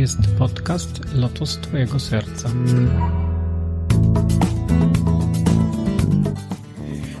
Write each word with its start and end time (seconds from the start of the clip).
jest 0.00 0.18
podcast 0.38 1.14
Lotos 1.14 1.58
Twojego 1.58 1.98
Serca. 1.98 2.50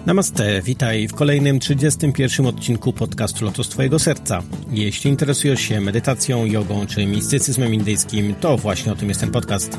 Namaste, 0.06 0.62
witaj 0.62 1.08
w 1.08 1.14
kolejnym 1.14 1.60
31 1.60 2.46
odcinku 2.46 2.92
podcastu 2.92 3.44
Lotos 3.44 3.68
Twojego 3.68 3.98
Serca. 3.98 4.42
Jeśli 4.70 5.10
interesujesz 5.10 5.60
się 5.60 5.80
medytacją, 5.80 6.44
jogą 6.44 6.86
czy 6.86 7.06
mistycyzmem 7.06 7.74
indyjskim, 7.74 8.34
to 8.34 8.56
właśnie 8.56 8.92
o 8.92 8.96
tym 8.96 9.08
jest 9.08 9.20
ten 9.20 9.30
podcast. 9.30 9.78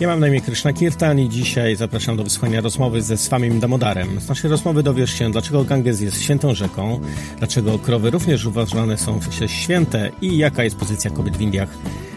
Ja 0.00 0.08
mam 0.08 0.20
na 0.20 0.28
imię 0.28 0.40
Krishna 0.40 0.72
Kirtan 0.72 1.18
i 1.18 1.28
dzisiaj 1.28 1.76
zapraszam 1.76 2.16
do 2.16 2.24
wysłuchania 2.24 2.60
rozmowy 2.60 3.02
ze 3.02 3.16
Swamim 3.16 3.60
Damodarem. 3.60 4.20
Z 4.20 4.28
naszej 4.28 4.50
rozmowy 4.50 4.82
dowiesz 4.82 5.10
się, 5.10 5.30
dlaczego 5.30 5.64
Ganges 5.64 6.00
jest 6.00 6.22
świętą 6.22 6.54
rzeką, 6.54 7.00
dlaczego 7.38 7.78
krowy 7.78 8.10
również 8.10 8.46
uważane 8.46 8.96
są 8.96 9.20
za 9.20 9.48
święte 9.48 10.10
i 10.20 10.38
jaka 10.38 10.64
jest 10.64 10.78
pozycja 10.78 11.10
kobiet 11.10 11.36
w 11.36 11.40
Indiach. 11.40 11.68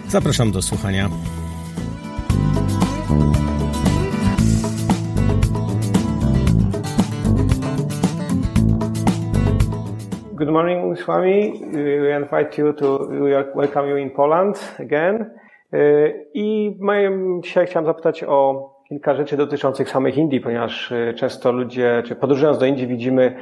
Zapraszam 0.07 0.51
do 0.51 0.61
słuchania. 0.61 1.09
Good 10.33 10.49
morning, 10.49 10.99
Swami. 10.99 11.53
We 11.71 12.19
invite 12.19 12.61
you 12.61 12.73
to, 12.73 13.07
we 13.07 13.43
welcome 13.55 13.89
you 13.89 13.97
in 13.97 14.09
Poland 14.09 14.75
again. 14.79 15.25
I 16.33 16.77
dzisiaj 17.43 17.65
chciałem 17.65 17.85
zapytać 17.85 18.23
o 18.23 18.69
kilka 18.89 19.15
rzeczy 19.15 19.37
dotyczących 19.37 19.89
samych 19.89 20.17
Indii, 20.17 20.41
ponieważ 20.41 20.93
często 21.15 21.51
ludzie, 21.51 22.03
czy 22.05 22.15
podróżując 22.15 22.57
do 22.57 22.65
Indii 22.65 22.87
widzimy, 22.87 23.35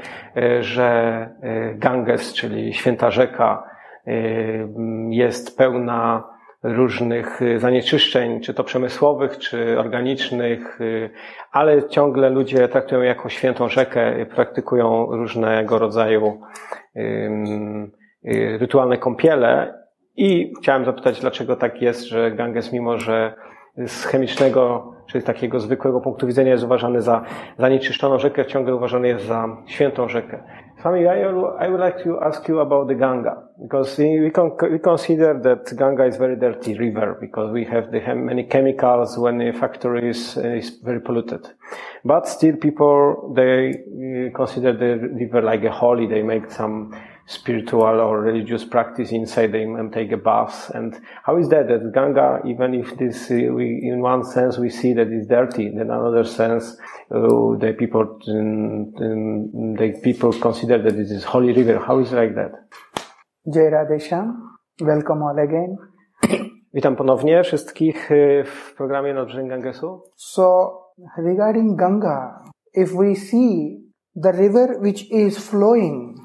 że 0.59 1.29
Ganges, 1.75 2.33
czyli 2.33 2.73
święta 2.73 3.11
rzeka, 3.11 3.63
jest 5.09 5.57
pełna 5.57 6.23
różnych 6.63 7.39
zanieczyszczeń, 7.57 8.41
czy 8.41 8.53
to 8.53 8.63
przemysłowych, 8.63 9.37
czy 9.37 9.79
organicznych, 9.79 10.79
ale 11.51 11.89
ciągle 11.89 12.29
ludzie 12.29 12.67
traktują 12.67 13.01
jako 13.01 13.29
świętą 13.29 13.67
rzekę, 13.69 14.25
praktykują 14.25 15.05
różnego 15.05 15.79
rodzaju 15.79 16.41
rytualne 18.59 18.97
kąpiele 18.97 19.73
i 20.17 20.53
chciałem 20.61 20.85
zapytać, 20.85 21.21
dlaczego 21.21 21.55
tak 21.55 21.81
jest, 21.81 22.07
że 22.07 22.31
Ganges, 22.31 22.73
mimo 22.73 22.97
że 22.97 23.33
z 23.85 24.05
chemicznego, 24.05 24.93
czy 25.07 25.21
takiego 25.21 25.59
zwykłego 25.59 26.01
punktu 26.01 26.27
widzenia 26.27 26.51
jest 26.51 26.63
uważany 26.63 27.01
za 27.01 27.21
zanieczyszczoną 27.59 28.19
rzekę, 28.19 28.45
ciągle 28.45 28.75
uważany 28.75 29.07
jest 29.07 29.25
za 29.25 29.47
świętą 29.65 30.09
rzekę. 30.09 30.43
Swami, 30.79 31.01
I 31.01 31.69
would 31.69 31.81
like 31.85 32.03
to 32.03 32.23
ask 32.23 32.49
you 32.49 32.59
about 32.59 32.87
the 32.87 32.95
Ganga, 32.95 33.43
because 33.61 34.03
we, 34.03 34.31
we 34.69 34.79
consider 34.79 35.41
that 35.41 35.73
Ganga 35.73 36.07
is 36.07 36.17
very 36.17 36.37
dirty 36.37 36.73
river, 36.73 37.17
because 37.21 37.51
we 37.53 37.65
have 37.65 37.91
the, 37.91 38.15
many 38.15 38.47
chemicals 38.47 39.17
when 39.17 39.39
the 39.39 39.59
factory 39.59 40.09
is, 40.09 40.37
is 40.37 40.83
very 40.83 40.99
polluted. 40.99 41.47
But 42.05 42.27
still 42.27 42.55
people, 42.57 43.33
they 43.35 43.73
consider 44.35 44.73
the 44.73 45.07
river 45.19 45.41
like 45.41 45.67
a 45.67 45.71
holy, 45.71 46.07
they 46.07 46.23
make 46.23 46.51
some 46.51 46.91
spiritual 47.27 47.99
or 47.99 48.21
religious 48.21 48.63
practice 48.63 49.11
inside 49.11 49.51
them 49.51 49.75
and 49.75 49.91
take 49.91 50.11
a 50.13 50.17
bath. 50.17 50.71
And 50.73 50.99
how 51.23 51.37
is 51.37 51.49
that? 51.49 51.67
That 51.67 51.91
Ganga, 51.93 52.39
even 52.47 52.73
if 52.73 52.97
this, 52.97 53.29
uh, 53.29 53.53
we, 53.53 53.81
in 53.83 53.99
one 54.01 54.23
sense 54.23 54.57
we 54.57 54.69
see 54.69 54.93
that 54.93 55.07
it's 55.09 55.27
dirty, 55.27 55.69
then 55.69 55.91
another 55.91 56.23
sense, 56.23 56.77
uh, 57.11 57.57
the 57.59 57.75
people, 57.77 58.19
um, 58.29 59.75
the 59.75 59.99
people 60.01 60.31
consider 60.33 60.81
that 60.81 60.95
it 60.95 61.11
is 61.11 61.23
holy 61.25 61.51
river. 61.53 61.79
How 61.79 61.99
is 61.99 62.13
it 62.13 62.15
like 62.15 62.35
that? 62.35 62.51
Jai 63.45 63.69
Radhesham. 63.71 64.33
Welcome 64.79 65.23
all 65.23 65.37
again. 65.39 65.77
Witam 66.73 66.95
ponownie 66.95 67.43
wszystkich 67.43 68.09
w 68.45 68.75
programie 68.75 69.13
Nadbrzeżeń 69.13 69.47
Gangesu. 69.47 70.01
So, 70.15 70.71
regarding 71.17 71.79
Ganga, 71.79 72.43
if 72.73 72.93
we 72.93 73.15
see 73.15 73.86
the 74.23 74.31
river 74.31 74.77
which 74.81 75.11
is 75.11 75.49
flowing, 75.49 76.17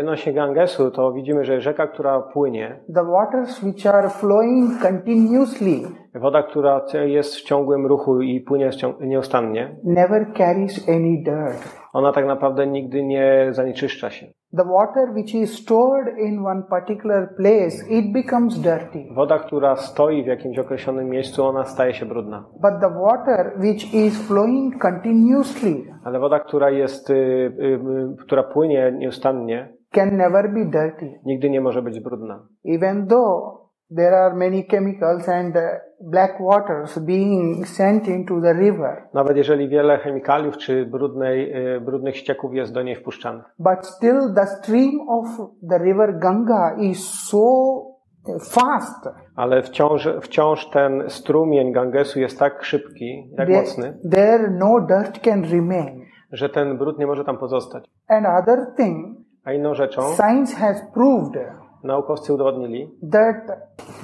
Odnośnie 0.00 0.32
Gangesu, 0.32 0.90
to 0.90 1.12
widzimy, 1.12 1.44
że 1.44 1.60
rzeka, 1.60 1.86
która 1.86 2.20
płynie, 2.20 2.80
the 2.94 3.04
waters 3.04 3.62
which 3.62 3.86
are 3.86 4.08
flowing 4.08 4.82
continuously, 4.82 5.80
woda, 6.14 6.42
która 6.42 6.84
jest 7.04 7.36
w 7.36 7.42
ciągłym 7.42 7.86
ruchu 7.86 8.20
i 8.20 8.40
płynie 8.40 8.70
nieustannie, 9.00 9.76
never 9.84 10.26
carries 10.36 10.88
any 10.88 11.22
dirt. 11.24 11.78
ona 11.92 12.12
tak 12.12 12.26
naprawdę 12.26 12.66
nigdy 12.66 13.02
nie 13.04 13.48
zanieczyszcza 13.50 14.10
się. 14.10 14.26
The 14.56 14.64
water 14.64 15.12
which 15.14 15.34
is 15.34 15.58
stored 15.58 16.18
in 16.18 16.46
one 16.46 16.62
particular 16.62 17.34
place, 17.36 17.84
it 17.88 18.12
becomes 18.12 18.58
dirty. 18.58 19.06
Woda, 19.14 19.38
która 19.38 19.76
stoi 19.76 20.22
w 20.24 20.26
jakimś 20.26 20.58
określonym 20.58 21.08
miejscu, 21.08 21.44
ona 21.44 21.64
staje 21.64 21.94
się 21.94 22.06
brudna. 22.06 22.44
But 22.52 22.80
the 22.80 22.90
water 23.00 23.52
which 23.60 23.94
is 23.94 24.26
flowing 24.26 24.78
continuously, 24.82 25.84
Ale 26.04 26.18
woda, 26.20 26.40
która 26.40 26.70
jest, 26.70 27.10
y, 27.10 27.14
y, 27.14 27.64
y, 27.64 28.16
która 28.20 28.42
płynie 28.42 28.92
nieustannie, 28.98 29.72
can 29.90 30.16
never 30.16 30.52
be 30.54 30.64
dirty. 30.64 31.20
nigdy 31.24 31.50
nie 31.50 31.60
może 31.60 31.82
być 31.82 32.00
brudna. 32.00 32.46
Even 32.64 33.06
though 33.06 33.61
there 33.96 34.16
are 34.16 34.34
many 34.36 34.66
chemicals 34.70 35.28
and 35.28 35.56
uh, 35.56 35.62
black 36.00 36.40
waters 36.40 36.98
being 36.98 37.66
sent 37.66 38.08
into 38.08 38.40
the 38.40 38.52
river, 38.54 39.02
Nawet 39.14 39.36
jeżeli 39.36 39.68
wiele 39.68 39.98
chemikaliów 39.98 40.56
czy 40.56 40.86
brudnej, 40.86 41.66
y, 41.76 41.80
brudnych 41.80 42.16
ścieków 42.16 42.54
jest 42.54 42.72
do 42.74 42.82
niej 42.82 42.96
wpuszczanych. 42.96 43.44
but 43.58 43.86
still 43.86 44.34
the 44.34 44.46
stream 44.46 45.00
of 45.08 45.26
the 45.70 45.78
river 45.78 46.18
Ganga 46.18 46.76
is 46.78 47.10
so 47.28 47.38
uh, 47.38 48.42
fast. 48.44 49.08
Ale 49.36 49.62
wciąż, 49.62 50.08
wciąż 50.22 50.70
ten 50.70 51.02
strumień 51.08 51.72
Gangesu 51.72 52.20
jest 52.20 52.38
tak 52.38 52.64
szybki, 52.64 53.30
jak 53.38 53.48
There, 53.48 53.60
mocny, 53.60 53.98
there 54.10 54.50
no 54.50 54.80
dirt 54.80 55.18
can 55.24 55.42
remain. 55.44 56.02
że 56.32 56.48
ten 56.48 56.78
brud 56.78 56.98
nie 56.98 57.06
może 57.06 57.24
tam 57.24 57.38
pozostać. 57.38 57.84
And 58.08 58.26
other 58.26 58.66
thing, 58.76 59.16
A 59.44 59.52
inną 59.52 59.74
rzeczą, 59.74 60.02
science 60.02 60.56
has 60.56 60.82
proved 60.94 61.61
naukowcy 61.84 62.32
udowodnili, 62.32 62.90
that 63.12 63.46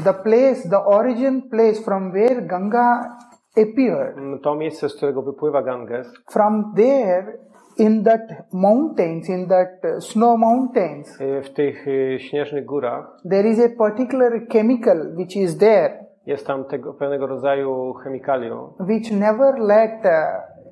the 0.04 0.14
place, 0.14 0.68
the 0.68 0.84
origin 0.84 1.42
place 1.50 1.84
from 1.84 2.12
where 2.12 2.46
Ganga 2.46 3.16
appeared, 3.52 4.16
mm, 4.16 4.38
to 4.38 4.54
miejsce, 4.54 4.88
z 4.88 4.94
którego 4.94 5.22
wypływa 5.22 5.62
Ganges, 5.62 6.12
from 6.30 6.72
there 6.76 7.38
in 7.78 8.04
that 8.04 8.20
mountains, 8.52 9.28
in 9.28 9.46
that 9.48 9.68
uh, 9.84 10.04
snow 10.04 10.38
mountains, 10.38 11.20
y, 11.20 11.42
w 11.42 11.50
tych 11.50 11.88
y, 11.88 12.18
śnieżnych 12.20 12.64
górach, 12.64 13.16
there 13.30 13.48
is 13.48 13.60
a 13.60 13.68
particular 13.78 14.46
chemical 14.52 15.14
which 15.16 15.36
is 15.36 15.58
there, 15.58 16.04
jest 16.26 16.46
tam 16.46 16.64
tego 16.64 16.94
pewnego 16.94 17.26
rodzaju 17.26 17.94
chemikalium, 17.94 18.70
which 18.80 19.12
never 19.12 19.58
let 19.58 20.02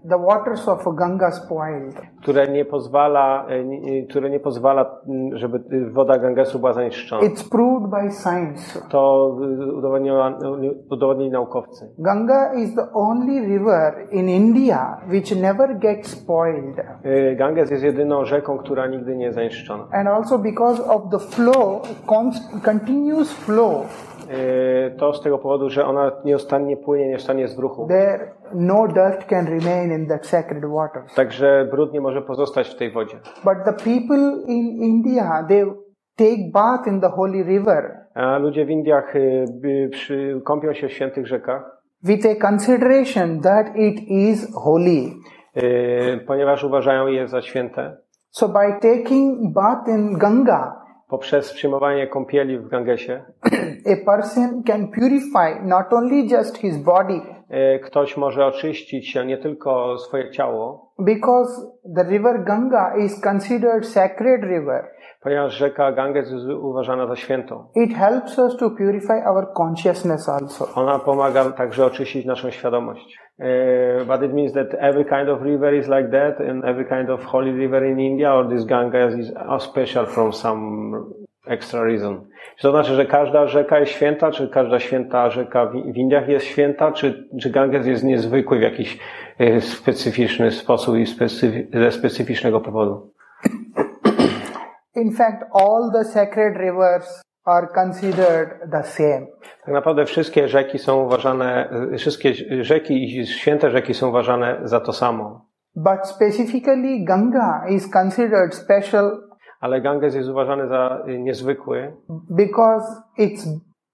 the 0.08 0.19
waters 0.19 0.69
of 0.69 0.94
Ganga 0.94 1.31
spoiled. 1.31 1.94
które 2.23 2.47
nie 2.49 2.64
pozwala, 2.64 3.47
e, 3.49 3.55
e, 3.55 4.06
które 4.08 4.31
nie 4.31 4.41
pozwala, 4.41 5.00
żeby 5.32 5.58
e, 5.58 5.91
woda 5.91 6.19
Gangesu 6.19 6.58
była 6.58 6.73
zanieczyszczona. 6.73 7.23
It's 7.23 7.50
proved 7.50 7.91
by 7.91 8.11
science. 8.12 8.81
To 8.88 9.37
udowodnili 10.91 11.31
naukowcy. 11.31 11.91
Ganga 11.99 12.55
is 12.55 12.75
the 12.75 12.93
only 12.93 13.47
river 13.47 14.06
in 14.11 14.29
India 14.29 15.00
which 15.11 15.37
never 15.41 15.79
gets 15.79 16.11
spoiled. 16.11 16.76
Ganges 17.37 17.70
jest 17.70 17.85
jedyną 17.85 18.25
rzeką, 18.25 18.59
która 18.59 18.87
nigdy 18.87 19.17
nie 19.17 19.25
jest 19.25 19.35
zanieczyszczona. 19.35 19.85
And 19.93 20.09
also 20.09 20.38
because 20.38 20.85
of 20.85 21.02
the 21.11 21.19
flow, 21.19 21.82
continuous 22.62 23.32
flow, 23.32 23.87
To 24.99 25.12
z 25.12 25.23
tego 25.23 25.38
powodu, 25.38 25.70
że 25.70 25.87
ona 25.87 26.12
nieustannie 26.25 26.76
płynie, 26.76 27.08
nieustannie 27.08 27.43
jest 27.43 27.56
w 27.56 27.58
ruchu. 27.58 27.87
there 27.88 28.31
no 28.55 28.87
dirt 28.88 29.25
can 29.26 29.46
remain 29.46 29.93
in 30.00 30.06
that 30.06 30.26
sacred 30.26 30.64
waters. 30.64 31.14
Także 31.14 31.69
brud 31.70 31.93
nie 31.93 32.00
może 32.00 32.23
pozostać 32.23 32.69
w 32.69 32.76
tej 32.78 32.90
wodzie. 32.93 33.17
But 33.44 33.55
the 33.64 33.73
people 33.73 34.43
in 34.46 34.82
India, 34.82 35.44
they 35.49 35.64
take 36.17 36.50
bath 36.52 36.87
in 36.87 37.00
the 37.00 37.08
holy 37.08 37.43
river 37.44 37.96
A 38.14 38.38
ludzie 38.38 38.64
w 38.67 38.70
Indiach 38.70 39.12
by- 39.62 39.88
przy, 39.93 40.40
kąpią 40.44 40.73
się 40.75 40.88
w 40.88 40.93
świętych 40.93 41.26
rzekach, 41.26 41.82
with 42.05 42.26
a 42.26 42.46
consideration 42.50 43.40
that 43.40 43.67
it 43.76 44.00
is 44.08 44.55
holy. 44.55 45.02
e, 45.55 45.62
ponieważ 46.26 46.64
uważają 46.64 47.06
je 47.06 47.28
za 47.28 47.43
święte. 47.43 47.96
So 48.31 48.49
by 48.49 48.73
taking 48.73 49.52
bath 49.55 49.88
in 49.88 50.19
Ganga, 50.19 50.86
Poprzez 51.08 51.53
przyjmowanie 51.53 52.06
kąpieli 52.06 52.58
w 52.58 52.69
Gangesie. 52.69 53.25
A 53.93 54.05
person 54.05 54.62
can 54.62 54.88
purify 54.88 55.62
not 55.62 55.93
only 55.93 56.29
just 56.29 56.58
his 56.58 56.76
body, 56.76 57.20
ktoś 57.84 58.16
może 58.16 58.46
oczyścić 58.46 59.10
się 59.10 59.26
nie 59.26 59.38
tylko 59.38 59.98
swoje 59.98 60.31
ciało, 60.31 60.93
because 60.98 61.62
the 61.96 62.04
river 62.04 62.44
Ganga 62.44 62.96
is 62.96 63.20
considered 63.20 63.87
sacred 63.87 64.43
river. 64.43 64.84
ponieważ 65.22 65.52
rzeka 65.52 65.93
Ganges 65.93 66.31
jest 66.31 66.44
uważana 66.60 67.06
za 67.06 67.16
świętą. 67.16 67.64
It 67.75 67.94
helps 67.94 68.38
us 68.38 68.56
to 68.56 68.70
purify 68.70 69.26
our 69.26 69.46
consciousness 69.56 70.28
also. 70.28 70.66
Ona 70.75 70.98
pomaga 70.98 71.44
także 71.44 71.87
oczyścić 71.87 72.26
naszą 72.26 72.50
świadomość. 72.50 73.19
E, 73.38 74.04
but 74.04 74.22
it 74.22 74.34
means 74.34 74.52
that 74.52 74.66
every 74.78 75.04
kind 75.04 75.28
of 75.28 75.42
river 75.42 75.75
is 75.75 75.88
like 75.88 76.08
that 76.08 76.49
and 76.50 76.64
every 76.64 76.84
kind 76.84 77.10
of 77.10 77.25
holy 77.25 77.52
river 77.52 77.87
in 77.87 78.00
India 78.00 78.34
or 78.34 78.49
this 78.49 78.64
Ganges 78.64 79.14
is 79.19 79.31
uh, 79.31 79.58
special 79.58 80.06
from 80.06 80.32
some 80.32 81.25
extra 81.46 81.84
reason. 81.84 82.26
Czy 82.56 82.62
to 82.62 82.70
znaczy, 82.70 82.94
że 82.94 83.06
każda 83.06 83.46
rzeka 83.46 83.78
jest 83.78 83.93
święta, 83.93 84.31
czy 84.31 84.48
każda 84.48 84.81
święta 84.81 85.31
rzeka 85.31 85.66
w 85.66 85.96
Indiach 85.96 86.28
jest 86.28 86.46
święta, 86.46 86.93
czy, 86.93 87.28
czy 87.40 87.50
Ganges 87.50 87.87
jest 87.87 88.04
niezwykły 88.04 88.58
w 88.58 88.62
jakiś 88.62 88.98
e, 89.38 89.60
specyficzny 89.60 90.50
sposób 90.50 90.96
i 90.96 91.04
specyfi- 91.04 91.81
ze 91.81 91.93
specyficznego 91.93 92.60
powodu? 92.60 93.12
In 94.94 95.12
fact, 95.12 95.43
all 95.52 95.90
the 95.93 96.04
sacred 96.04 96.56
rivers 96.56 97.22
are 97.44 97.66
considered 97.75 98.49
the 98.72 98.82
same. 98.82 99.26
Tak 99.64 99.75
naprawdę 99.75 100.04
wszystkie 100.04 100.49
rzeki 100.49 100.78
są 100.78 101.04
uważane, 101.04 101.70
e, 101.92 101.96
wszystkie 101.96 102.34
rzeki 102.60 103.04
i 103.04 103.26
święte 103.26 103.70
rzeki 103.70 103.94
są 103.94 104.08
uważane 104.08 104.60
za 104.64 104.81
to 104.81 104.92
samo. 104.92 105.46
But 105.75 106.08
specifically, 106.08 107.04
Ganga 107.04 107.66
is 107.69 107.90
considered 107.90 108.54
special 108.54 109.25
Ale 109.61 109.81
Ganges 109.81 110.14
jest 110.14 110.29
uważany 110.29 110.69
za 110.69 111.03
y, 111.08 111.19
niezwykły, 111.19 111.93
because 112.31 113.03
it's 113.19 113.47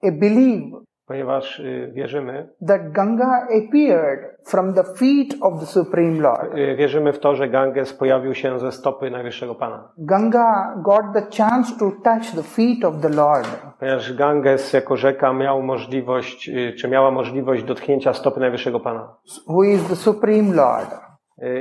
a 0.03 0.11
belief 0.21 0.83
ponieważ 1.07 1.61
y, 1.61 1.91
wierzymy, 1.95 2.49
that 2.69 2.93
Ganga 2.93 3.43
appeared 3.43 4.21
from 4.47 4.75
the 4.75 4.85
feet 4.85 5.35
of 5.41 5.61
the 5.61 5.67
Supreme 5.67 6.21
Lord. 6.21 6.59
y, 6.59 6.77
wierzymy 6.77 7.13
w 7.13 7.19
to, 7.19 7.35
że 7.35 7.49
Ganges 7.49 7.93
pojawił 7.95 8.35
się 8.35 8.59
ze 8.59 8.73
stopy 8.73 9.11
Najwyższego 9.11 9.55
Pana. 9.55 9.89
Ganga 9.99 10.75
got 10.77 11.03
the 11.15 11.37
chance 11.37 11.79
to 11.79 11.93
touch 12.05 12.35
the 12.37 12.43
feet 12.43 12.85
of 12.85 12.95
the 13.01 13.09
Lord. 13.09 13.49
Ponieważ 13.81 14.13
Ganges 14.13 14.73
jako 14.73 14.97
rzeka 14.97 15.33
miał 15.33 15.63
możliwość, 15.63 16.51
czy 16.79 16.89
miała 16.89 17.11
możliwość 17.11 17.65
dotknięcia 17.65 18.13
stopy 18.13 18.41
Najwyższego 18.41 18.81
Pana 18.81 19.17
who 19.49 19.65
is 19.65 19.89
the 19.89 19.97
Supreme 19.97 20.55
Lord. 20.55 21.01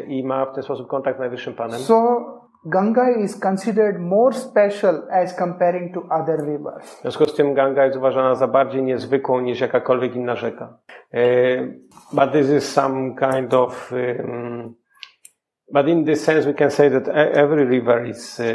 I 0.07 0.23
ma 0.25 0.45
w 0.45 0.53
ten 0.53 0.63
sposób 0.63 0.87
kontakt 0.87 1.17
z 1.17 1.19
Najwyższym 1.19 1.53
Panem. 1.53 1.79
So, 1.79 2.40
Ganga 2.69 3.15
is 3.17 3.33
considered 3.35 3.99
more 3.99 4.31
special 4.31 5.07
as 5.11 5.33
comparing 5.33 5.91
to 5.93 6.01
other 6.11 6.37
rivers. 6.45 6.83
W 6.83 7.01
związku 7.01 7.25
z 7.25 7.35
tym 7.35 7.53
Ganga 7.53 7.85
jest 7.85 7.97
uważana 7.97 8.35
za 8.35 8.47
bardziej 8.47 8.83
niezwykłą 8.83 9.41
niż 9.41 9.61
jakakolwiek 9.61 10.15
inna 10.15 10.35
rzeka. 10.35 10.77
But 12.13 12.31
this 12.31 12.49
is 12.49 12.73
some 12.73 13.15
kind 13.15 13.53
of, 13.53 13.93
um, 14.19 14.75
but 15.73 15.87
in 15.87 16.05
this 16.05 16.23
sense 16.23 16.47
we 16.47 16.53
can 16.53 16.71
say 16.71 16.89
that 16.89 17.07
every 17.33 17.65
river 17.65 18.05
is 18.05 18.39
uh, 18.39 18.45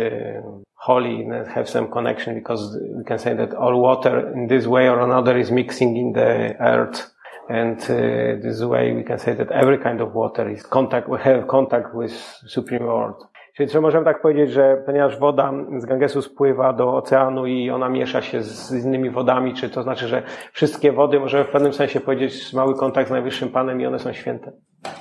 holy 0.74 1.22
and 1.22 1.48
have 1.48 1.68
some 1.68 1.88
connection 1.88 2.34
because 2.34 2.78
we 2.98 3.04
can 3.04 3.18
say 3.18 3.36
that 3.36 3.54
all 3.54 3.80
water 3.80 4.32
in 4.34 4.46
this 4.46 4.66
way 4.66 4.88
or 4.88 5.00
another 5.00 5.38
is 5.38 5.50
mixing 5.50 5.96
in 5.96 6.12
the 6.12 6.54
earth. 6.60 7.10
And 7.48 7.80
uh, 7.80 8.42
this 8.42 8.62
way 8.62 8.92
we 8.92 9.02
can 9.02 9.18
say 9.18 9.34
that 9.34 9.50
every 9.50 9.78
kind 9.78 10.00
of 10.00 10.14
water 10.14 10.48
is 10.48 10.62
contact, 10.62 11.08
we 11.08 11.18
have 11.18 11.48
contact 11.48 11.94
with 11.94 12.12
Supreme 12.46 12.86
Lord. 12.86 13.14
Czyli 13.56 13.68
czy 13.68 13.80
możemy 13.80 14.04
tak 14.04 14.20
powiedzieć, 14.20 14.50
że 14.50 14.82
ponieważ 14.86 15.18
woda 15.18 15.52
z 15.78 15.86
Gangesu 15.86 16.22
spływa 16.22 16.72
do 16.72 16.94
oceanu 16.96 17.46
i 17.46 17.70
ona 17.70 17.88
miesza 17.88 18.22
się 18.22 18.42
z 18.42 18.84
innymi 18.84 19.10
wodami, 19.10 19.54
czy 19.54 19.70
to 19.70 19.82
znaczy, 19.82 20.08
że 20.08 20.22
wszystkie 20.52 20.92
wody 20.92 21.20
możemy 21.20 21.44
w 21.44 21.50
pewnym 21.50 21.72
sensie 21.72 22.00
powiedzieć 22.00 22.52
mały 22.54 22.74
kontakt 22.74 23.08
z 23.08 23.10
Najwyższym 23.10 23.48
Panem 23.48 23.80
i 23.80 23.86
one 23.86 23.98
są 23.98 24.12
święte? 24.12 24.52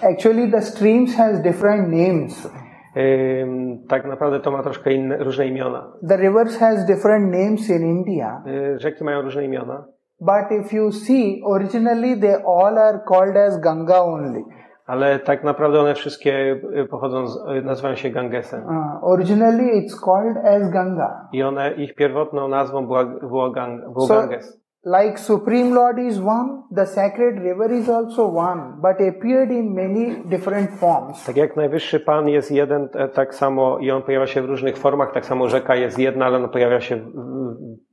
Actually, 0.01 0.51
the 0.51 0.61
streams 0.61 1.15
has 1.15 1.41
different 1.41 1.87
names. 1.87 2.51
Ym, 2.97 3.83
tak 3.89 4.05
naprawdę 4.05 4.39
to 4.39 4.51
ma 4.51 4.63
troszkę 4.63 4.93
inne, 4.93 5.17
różne 5.17 5.47
imiona. 5.47 5.91
The 6.09 6.17
rivers 6.17 6.57
has 6.57 6.85
different 6.85 7.31
names 7.31 7.69
in 7.69 7.81
India. 7.81 8.43
Y, 8.47 8.79
Rzeki 8.79 9.03
mają 9.03 9.21
różne 9.21 9.45
imiona, 9.45 9.85
But 10.19 10.51
if 10.51 10.75
you 10.75 10.91
see, 10.91 11.41
originally 11.45 12.15
they 12.15 12.35
all 12.35 12.77
are 12.77 13.03
called 13.07 13.35
as 13.35 13.59
Ganga 13.59 14.03
only. 14.03 14.43
Ale 14.85 15.19
tak 15.19 15.43
naprawdę 15.43 15.79
one 15.79 15.95
wszystkie 15.95 16.61
y, 16.81 16.85
pochodzą 16.89 17.27
z, 17.27 17.35
y, 17.35 17.61
nazywają 17.61 17.95
się 17.95 18.09
Gangesem. 18.09 18.63
Uh, 18.65 19.03
originally 19.03 19.81
it's 19.81 20.05
called 20.05 20.37
as 20.45 20.69
Ganga. 20.69 21.27
I 21.33 21.43
one, 21.43 21.73
ich 21.73 21.95
pierwotną 21.95 22.47
nazwą 22.47 22.85
była, 22.85 23.05
było, 23.05 23.51
gang, 23.51 23.81
był 23.93 24.01
So, 24.01 24.15
Ganges. 24.15 24.65
like 24.85 25.17
Supreme 25.19 25.75
Lord 25.75 25.99
is 25.99 26.19
one, 26.19 26.63
the 26.75 26.85
sacred 26.85 27.39
river 27.39 27.71
is 27.71 27.89
also 27.89 28.35
one, 28.35 28.61
but 28.81 29.07
appeared 29.07 29.51
in 29.51 29.73
many 29.73 30.15
different 30.25 30.71
forms. 30.71 31.25
Tak 31.25 31.37
jak 31.37 31.55
Najwyższy 31.55 31.99
Pan 31.99 32.29
jest 32.29 32.51
jeden, 32.51 32.89
e, 32.93 33.07
tak 33.07 33.35
samo 33.35 33.77
i 33.79 33.91
on 33.91 34.01
pojawia 34.01 34.27
się 34.27 34.41
w 34.41 34.45
różnych 34.45 34.77
formach, 34.77 35.13
tak 35.13 35.25
samo 35.25 35.49
rzeka 35.49 35.75
jest 35.75 35.99
jedna, 35.99 36.25
ale 36.25 36.37
ona 36.37 36.47
pojawia 36.47 36.81
się 36.81 36.99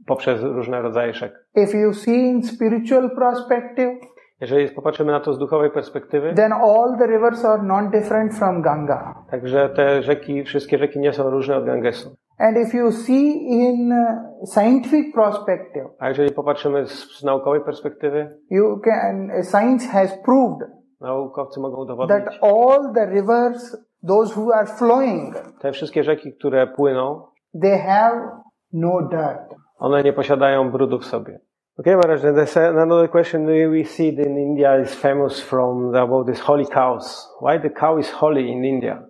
poprzez 0.07 0.43
różne 0.43 0.83
rodzaje 0.83 1.13
rzek. 1.13 1.47
If 1.57 1.79
you 1.79 1.95
see 1.95 2.17
in 2.17 2.43
spiritual 2.43 3.11
perspective, 3.11 4.12
Jeżeli 4.43 4.69
popatrzymy 4.69 5.13
na 5.13 5.21
to 5.21 5.33
z 5.33 5.39
duchowej 5.39 5.71
perspektywy, 5.71 6.35
then 6.35 6.53
all 6.53 6.97
the 6.99 7.07
rivers 7.07 7.45
are 7.45 7.63
non-different 7.63 8.35
from 8.35 8.63
Ganga. 8.63 9.25
także 9.31 9.69
te 9.69 10.03
rzeki, 10.03 10.45
wszystkie 10.45 10.79
rzeki 10.79 10.99
nie 11.01 11.13
są 11.13 11.31
różne 11.31 11.57
od 11.57 11.65
Gangesu. 11.67 12.17
And 12.39 12.57
if 12.59 12.77
you 12.77 12.93
see 12.93 13.33
in 13.49 13.93
uh, 13.93 14.49
scientific 14.49 15.15
perspective, 15.15 15.87
A 15.99 16.09
jeżeli 16.09 16.33
popatrzymy 16.33 16.87
z, 16.87 17.19
z 17.19 17.25
naukowej 17.25 17.61
perspektywy, 17.61 18.39
you 18.51 18.81
can, 18.85 19.31
science 19.43 19.89
has 19.89 20.19
proved 20.25 20.69
naukowcy 21.01 21.61
mogą 21.61 21.77
udowodnić, 21.77 22.25
that 22.25 22.35
all 22.43 22.93
the 22.95 23.07
rivers, 23.07 23.77
those 24.09 24.41
who 24.41 24.55
are 24.55 24.67
flowing, 24.67 25.35
te 25.61 25.73
wszystkie 25.73 26.05
rzeki, 26.05 26.33
które 26.33 26.67
płyną, 26.67 27.23
they 27.63 27.79
have 27.79 28.31
no 28.73 29.03
dirt. 29.11 29.55
one 29.79 30.03
nie 30.03 30.13
posiadają 30.13 30.71
brudu 30.71 30.99
w 30.99 31.05
sobie. 31.05 31.41
Okay, 31.81 31.95
Maharaj, 31.95 32.23
another 32.57 33.09
question 33.09 33.47
we 33.47 33.83
see 33.85 34.09
in 34.09 34.37
India 34.37 34.79
is 34.83 34.95
famous 34.95 35.41
from 35.41 35.95
about 35.95 36.27
this 36.27 36.39
holy 36.39 36.67
cows. 36.67 37.27
Why 37.41 37.57
the 37.57 37.71
cow 37.71 37.99
is 37.99 38.11
holy 38.11 38.53
in 38.53 38.63
India? 38.63 39.03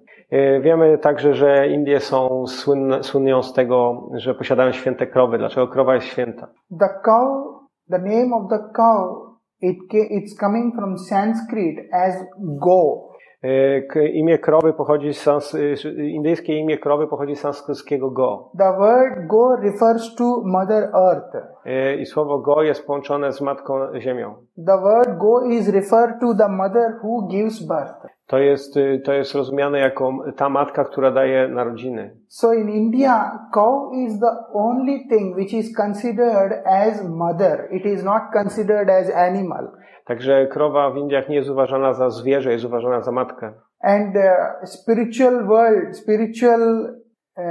Wiemy 0.63 0.99
także, 0.99 1.35
że 1.35 1.69
Indie 1.69 2.01
są 2.01 2.47
słynne, 2.47 3.03
słynną 3.03 3.43
z 3.43 3.53
tego, 3.53 4.09
że 4.15 4.35
posiadają 4.35 4.73
święte 4.73 5.07
krowy. 5.07 5.39
Dlaczego 5.39 5.69
krowa 5.69 5.95
jest 5.95 6.07
święta? 6.07 6.49
The 6.81 6.89
cow, 7.05 7.45
the 7.91 7.99
name 7.99 8.35
of 8.35 8.51
the 8.51 8.59
cow, 8.77 9.17
it, 9.61 9.77
it's 9.93 10.37
coming 10.41 10.75
from 10.75 10.99
Sanskrit 10.99 11.79
as 11.93 12.15
go. 12.41 13.12
E, 13.43 14.09
Imię 14.09 14.39
krowy 14.39 14.73
pochodzi 14.73 15.15
z 15.15 15.21
sans, 15.21 15.55
e, 15.55 15.59
indyjskie 16.09 16.59
imię 16.59 16.79
krowy 16.79 17.07
pochodzi 17.07 17.37
z 17.37 17.41
sanskryckiego 17.41 18.11
go. 18.11 18.51
The 18.59 18.73
word 18.79 19.27
go 19.27 19.57
refers 19.57 20.15
to 20.15 20.43
Mother 20.45 20.91
Earth. 20.95 21.37
E, 21.65 21.97
I 21.97 22.07
słowo 22.07 22.39
go 22.39 22.63
jest 22.63 22.87
połączone 22.87 23.33
z 23.33 23.41
matką 23.41 23.75
ziemią. 24.01 24.35
The 24.67 24.79
word 24.79 25.19
go 25.19 25.45
is 25.45 25.69
referred 25.69 26.21
to 26.21 26.35
the 26.35 26.49
mother 26.49 26.99
who 27.03 27.29
gives 27.29 27.69
birth. 27.69 28.07
To 28.27 28.39
jest, 28.39 28.77
y, 28.77 29.03
to 29.05 29.13
jest 29.13 29.35
rozumiane 29.35 29.79
jako 29.79 30.13
ta 30.37 30.49
matka, 30.49 30.85
która 30.85 31.11
daje 31.11 31.49
narodziny. 31.49 32.17
So 32.29 32.53
in 32.53 32.69
India, 32.69 33.39
cow 33.55 33.93
is 33.95 34.21
the 34.21 34.37
only 34.55 35.09
thing 35.09 35.37
which 35.37 35.55
is 35.55 35.77
considered 35.77 36.53
as 36.67 37.09
mother. 37.09 37.69
It 37.71 37.87
is 37.87 38.05
not 38.05 38.23
considered 38.33 38.91
as 38.91 39.17
animal. 39.17 39.73
Także 40.05 40.47
krowa 40.47 40.91
w 40.91 40.97
Indiach 40.97 41.29
nie 41.29 41.37
jest 41.37 41.51
uważana 41.51 41.93
za 41.93 42.11
zwierzę, 42.11 42.53
jest 42.53 42.65
uważana 42.65 43.01
za 43.01 43.13
matkę. 43.13 43.53
And 43.81 44.17
uh, 44.17 44.69
spiritual 44.69 45.47
world, 45.47 45.97
spiritual 45.97 46.95
uh, 47.37 47.45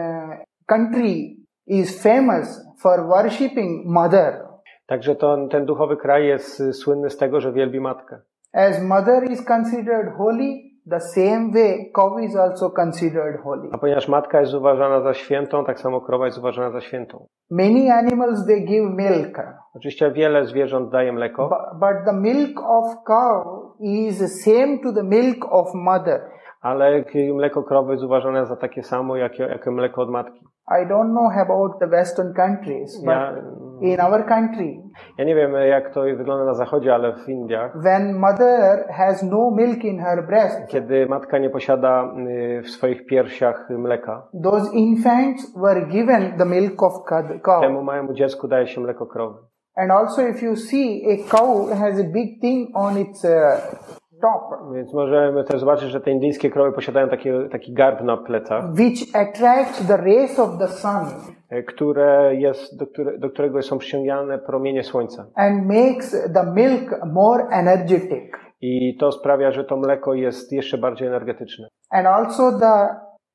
country 0.66 1.36
is 1.68 2.04
famous 2.04 2.66
for 2.82 3.08
worshipping 3.08 3.86
mother. 3.86 4.52
Także 4.86 5.16
to, 5.16 5.48
ten 5.48 5.66
duchowy 5.66 5.98
kraj 5.98 6.28
jest 6.28 6.60
y, 6.60 6.74
słynny 6.74 7.10
z 7.10 7.18
tego, 7.18 7.42
że 7.42 7.54
wielbi 7.54 7.80
matkę. 7.80 8.22
As 8.54 8.84
mother 8.84 9.24
is 9.32 9.46
considered 9.46 10.14
holy, 10.18 10.72
the 10.90 11.00
same 11.00 11.52
way 11.54 11.92
cow 11.96 12.20
is 12.20 12.36
also 12.36 12.70
considered 12.70 13.40
holy. 13.44 13.70
A 13.72 13.78
ponieważ 13.78 14.08
matka 14.08 14.40
jest 14.40 14.54
uważana 14.54 15.02
za 15.02 15.14
świętą, 15.14 15.66
tak 15.66 15.80
samo 15.80 16.02
krowa 16.02 16.26
jest 16.26 16.38
uważana 16.38 16.72
za 16.72 16.82
świętą. 16.82 17.26
Many 17.52 17.94
animals 17.94 18.46
they 18.48 18.62
give 18.62 18.86
milk, 18.96 19.38
Oczywiście 19.74 20.12
wiele 20.12 20.46
zwierząt 20.46 20.90
daje 20.92 21.14
mleko, 21.14 21.50
bu- 21.50 21.80
but 21.80 22.06
the 22.06 22.14
milk 22.14 22.60
of 22.64 22.86
cow 23.08 23.46
is 23.80 24.44
same 24.46 24.78
to 24.84 24.94
the 24.94 25.04
milk 25.04 25.46
of 25.50 25.68
mother. 25.74 26.22
ale 26.62 27.04
mleko 27.34 27.64
krowy 27.64 27.92
jest 27.92 28.04
uważane 28.04 28.46
za 28.46 28.56
takie 28.56 28.84
samo, 28.84 29.16
jak, 29.16 29.40
jak 29.40 29.68
mleko 29.68 30.02
od 30.02 30.10
matki. 30.10 30.46
I 30.82 30.86
don't 30.88 31.10
know 31.12 31.32
about 31.50 31.80
the 31.80 31.88
Western 31.88 32.34
countries, 32.34 33.00
but 33.06 33.14
Ja, 33.14 33.34
in 33.82 34.00
our 34.00 34.26
country, 34.26 34.82
ja 35.18 35.26
nie 35.26 35.36
wiem, 35.36 35.54
jak 35.54 35.94
to 35.94 36.02
wygląda 36.02 36.46
na 36.46 36.54
zachodzie, 36.54 36.94
ale 36.94 37.14
w 37.14 37.30
Indiach, 37.30 37.72
when 37.84 38.14
mother 38.14 38.86
has 38.90 39.24
no 39.24 39.52
milk 39.52 39.84
in 39.84 40.00
her 40.00 40.28
breast, 40.28 40.68
kiedy 40.68 41.06
matka 41.06 41.38
nie 41.38 41.50
posiada 41.50 42.14
y, 42.28 42.62
w 42.62 42.70
swoich 42.70 43.06
piersiach 43.06 43.70
mleka, 43.70 44.28
those 44.44 44.74
infants 44.74 45.58
were 45.58 45.86
given 45.86 46.38
the 46.38 46.46
milk 46.46 46.84
of 46.84 46.94
cow. 47.44 47.62
temu 47.62 47.84
małemu 47.84 48.14
dziecku 48.14 48.48
daje 48.48 48.68
się 48.68 48.82
mleko 48.82 49.06
krowy. 49.06 49.40
And 49.76 49.92
also, 49.92 50.22
if 50.28 50.44
you 50.44 50.56
see 50.56 51.02
a 51.12 51.30
cow 51.38 51.70
has 51.70 52.00
a 52.00 52.04
big 52.04 52.42
thing 52.42 52.70
on 52.74 52.98
its 52.98 53.26
uh, 53.26 54.01
top, 54.22 54.74
Więc 54.76 54.94
możemy 54.94 55.44
też 55.44 55.60
zobaczyć, 55.60 55.90
że 55.90 56.02
te 56.02 56.12
indyjskie 56.12 56.50
krowy 56.50 56.72
posiadają 56.72 57.10
taki, 57.10 57.30
taki 57.52 57.74
garb 57.74 58.02
na 58.02 58.18
plecach, 58.18 58.66
which 58.80 59.16
attracts 59.16 59.88
the 59.88 59.98
rays 59.98 60.40
of 60.40 60.50
the 60.60 60.68
sun 60.68 61.06
y, 61.52 61.64
które 61.64 62.36
jest, 62.36 62.80
do, 62.80 62.88
które, 62.88 63.18
do 63.18 63.30
którego 63.30 63.62
są 63.62 63.78
przyciągane 63.78 64.38
promienie 64.38 64.84
słońca. 64.84 65.26
and 65.36 65.66
makes 65.68 66.12
the 66.34 66.52
milk 66.54 67.06
more 67.14 67.44
energetic. 67.52 68.32
I 68.64 68.98
to 69.00 69.12
sprawia, 69.12 69.52
że 69.52 69.64
to 69.64 69.78
mleko 69.78 70.14
jest 70.14 70.52
jeszcze 70.52 70.78
bardziej 70.78 71.08
energetyczne. 71.08 71.68
And 71.90 72.08
also 72.08 72.60
the 72.60 72.88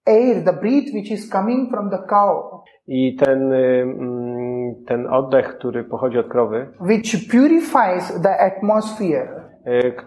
air, 0.06 0.44
the 0.44 0.52
breath 0.52 0.94
which 0.94 1.10
is 1.10 1.30
coming 1.30 1.70
from 1.70 1.90
the 1.90 1.98
cow, 1.98 2.44
I 2.88 3.16
ten, 3.16 3.52
y, 3.52 3.82
mm, 3.82 4.74
ten 4.86 5.06
oddech, 5.06 5.58
który 5.58 5.84
pochodzi 5.84 6.18
od 6.18 6.28
krowy, 6.28 6.66
which 6.80 7.30
purifies 7.30 8.22
the 8.22 8.38
atmosphere, 8.40 9.45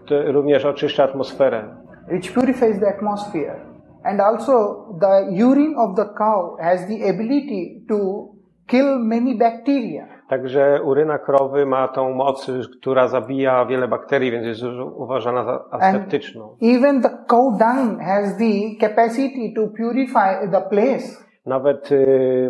również 0.09 0.65
oczyszcza 0.65 1.03
atmosferę. 1.03 1.75
which 2.11 2.33
purifies 2.33 2.79
the 2.79 2.87
atmosphere. 2.87 3.65
And 4.03 4.21
also 4.21 4.97
the 4.99 5.29
urine 5.31 5.75
of 5.77 5.95
the 5.95 6.05
cow 6.17 6.57
has 6.61 6.87
the 6.87 7.09
ability 7.09 7.85
to 7.89 8.29
kill 8.67 8.99
many 8.99 9.37
bacteria. 9.37 10.07
Także 10.29 10.81
uryna 10.83 11.17
krowy 11.19 11.65
ma 11.65 11.87
tą 11.87 12.13
moc, 12.13 12.51
która 12.79 13.07
zabija 13.07 13.65
wiele 13.65 13.87
bakterii, 13.87 14.31
więc 14.31 14.47
jest 14.47 14.63
uważana 14.95 15.43
za 15.43 15.65
aseptyczną. 15.71 16.57
Even 16.61 17.01
the 17.01 17.09
cow 17.09 17.57
dung 17.59 18.01
has 18.01 18.37
the 18.37 18.87
capacity 18.87 19.53
to 19.55 19.61
purify 19.77 20.51
the 20.51 20.61
place. 20.61 21.29
Nawet 21.45 21.91
y, 21.91 21.95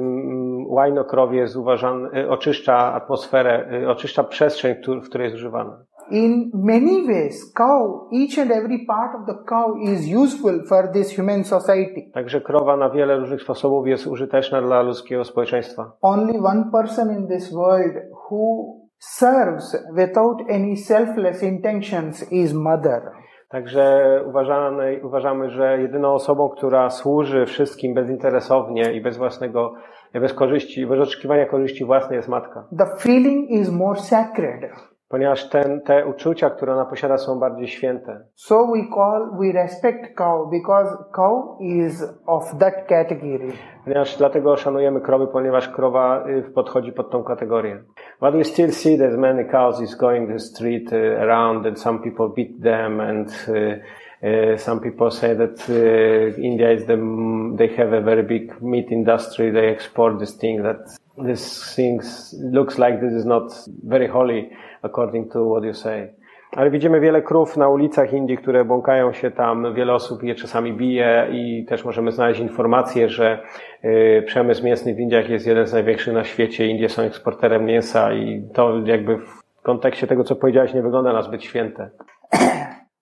mm, 0.02 0.66
łajno 0.68 1.04
krowie 1.04 1.40
jest 1.40 1.56
uważane, 1.56 2.10
y, 2.20 2.30
oczyszcza 2.30 2.94
atmosferę, 2.94 3.70
y, 3.84 3.90
oczyszcza 3.90 4.24
przestrzeń, 4.24 4.76
w 5.04 5.10
której 5.10 5.26
jest 5.26 5.36
używana. 5.36 5.78
In 6.12 6.52
many 6.54 7.08
ways, 7.08 7.54
cow, 7.58 8.10
each 8.12 8.40
and 8.40 8.52
every 8.52 8.86
part 8.86 9.16
of 9.16 9.26
the 9.28 9.44
cow 9.50 9.76
is 9.82 10.08
useful 10.08 10.64
for 10.68 10.92
this 10.94 11.18
human 11.18 11.44
society. 11.44 12.12
Także 12.14 12.42
krowa 12.42 12.78
na 12.78 12.90
wiele 12.90 13.18
różnych 13.18 13.42
sposobów 13.42 13.88
jest 13.88 14.08
użyteczna 14.08 14.62
dla 14.62 14.82
ludzkiego 14.82 15.24
społeczeństwa. 15.24 15.92
Only 16.02 16.40
one 16.40 16.64
person 16.72 17.12
in 17.20 17.28
this 17.28 17.54
world 17.54 17.94
who 18.30 18.74
serves 19.00 19.86
without 19.96 20.42
any 20.50 20.78
selfless 20.78 21.44
intentions 21.44 22.32
is 22.32 22.54
mother. 22.54 23.02
Także 23.50 24.24
uważamy, 24.28 25.02
uważamy, 25.04 25.50
że 25.50 25.82
jedyną 25.82 26.14
osobą, 26.14 26.50
która 26.50 26.90
służy 26.90 27.46
wszystkim 27.46 27.94
bezinteresownie 27.94 28.94
i 28.94 29.02
bez 29.02 29.18
własnego, 29.18 29.74
bez 30.14 30.34
korzyści, 30.34 30.88
bez 30.88 31.00
oczekiwania 31.00 31.46
korzyści 31.46 31.86
własnej 31.86 32.18
jest 32.18 32.30
matka. 32.30 32.68
The 32.78 32.98
feeling 32.98 33.50
is 33.50 33.72
more 33.72 34.00
sacred. 34.00 34.72
Ponieważ 35.10 35.50
ten, 35.50 35.82
te 35.82 36.06
uczucia, 36.06 36.50
które 36.50 36.74
ona 36.74 36.86
posiada 36.86 37.18
są 37.18 37.40
bardziej 37.40 37.68
święte. 37.68 38.20
So 38.36 38.68
we 38.68 38.96
call, 38.96 39.30
we 39.40 39.52
respect 39.52 40.16
cow 40.16 40.50
because 40.52 40.98
cow 41.16 41.58
is 41.60 42.04
of 42.26 42.58
that 42.60 42.88
category. 42.88 43.52
Ponieważ 43.84 44.18
dlatego 44.18 44.58
szanujemy 44.58 45.02
krowy, 45.02 45.28
ponieważ 45.28 45.70
krowa 45.70 46.26
y, 46.28 46.52
podchodzi 46.54 46.92
pod 46.92 47.12
tą 47.12 47.24
kategorię. 47.24 47.84
But 48.22 48.36
we 48.36 48.44
still 48.44 48.72
see 48.72 48.98
that 48.98 49.12
many 49.18 49.46
cows 49.46 49.82
is 49.82 49.96
going 49.96 50.30
the 50.30 50.40
street 50.40 50.94
uh, 50.94 51.24
around 51.24 51.66
and 51.66 51.80
some 51.82 52.00
people 52.00 52.30
beat 52.36 52.62
them 52.64 53.00
and 53.00 53.48
uh, 53.50 54.58
some 54.58 54.82
people 54.82 55.12
say 55.12 55.36
that 55.36 55.70
uh, 55.70 56.44
India 56.44 56.72
is 56.72 56.86
the, 56.86 56.98
they 57.56 57.68
have 57.68 57.94
a 57.94 58.02
very 58.02 58.24
big 58.24 58.62
meat 58.62 58.92
industry, 58.92 59.52
they 59.52 59.70
export 59.70 60.20
this 60.20 60.38
thing 60.38 60.64
that 60.64 60.78
this 61.26 61.76
things 61.76 62.36
looks 62.54 62.78
like 62.78 63.02
this 63.02 63.14
is 63.14 63.26
not 63.26 63.52
very 63.88 64.08
holy 64.08 64.50
according 64.82 65.34
to 65.34 65.50
what 65.50 65.64
you 65.64 65.74
say. 65.74 66.14
Ale 66.56 66.72
widzimy 66.72 67.00
wiele 67.00 67.22
krów 67.22 67.58
na 67.58 67.70
ulicach 67.70 68.14
Indii, 68.14 68.38
które 68.38 68.66
błąkają 68.66 69.14
się 69.14 69.32
tam, 69.32 69.74
wiele 69.74 69.94
osób 69.94 70.24
je 70.24 70.36
czasami 70.36 70.74
bije 70.74 71.28
i 71.32 71.66
też 71.66 71.86
możemy 71.86 72.12
znaleźć 72.12 72.40
informacje, 72.40 73.10
że 73.10 73.44
y, 73.84 74.24
przemysł 74.26 74.66
mięsny 74.66 74.96
w 74.96 75.00
Indiach 75.00 75.30
jest 75.30 75.48
jeden 75.48 75.68
z 75.68 75.74
największych 75.74 76.14
na 76.14 76.24
świecie. 76.24 76.68
Indie 76.68 76.90
są 76.90 77.02
eksporterem 77.02 77.66
mięsa 77.66 78.14
i 78.14 78.50
to 78.54 78.80
jakby 78.86 79.18
w 79.18 79.62
kontekście 79.64 80.08
tego, 80.08 80.24
co 80.24 80.36
powiedziałeś, 80.36 80.74
nie 80.74 80.82
wygląda 80.82 81.14
na 81.14 81.22
zbyt 81.22 81.44
święte. 81.44 81.90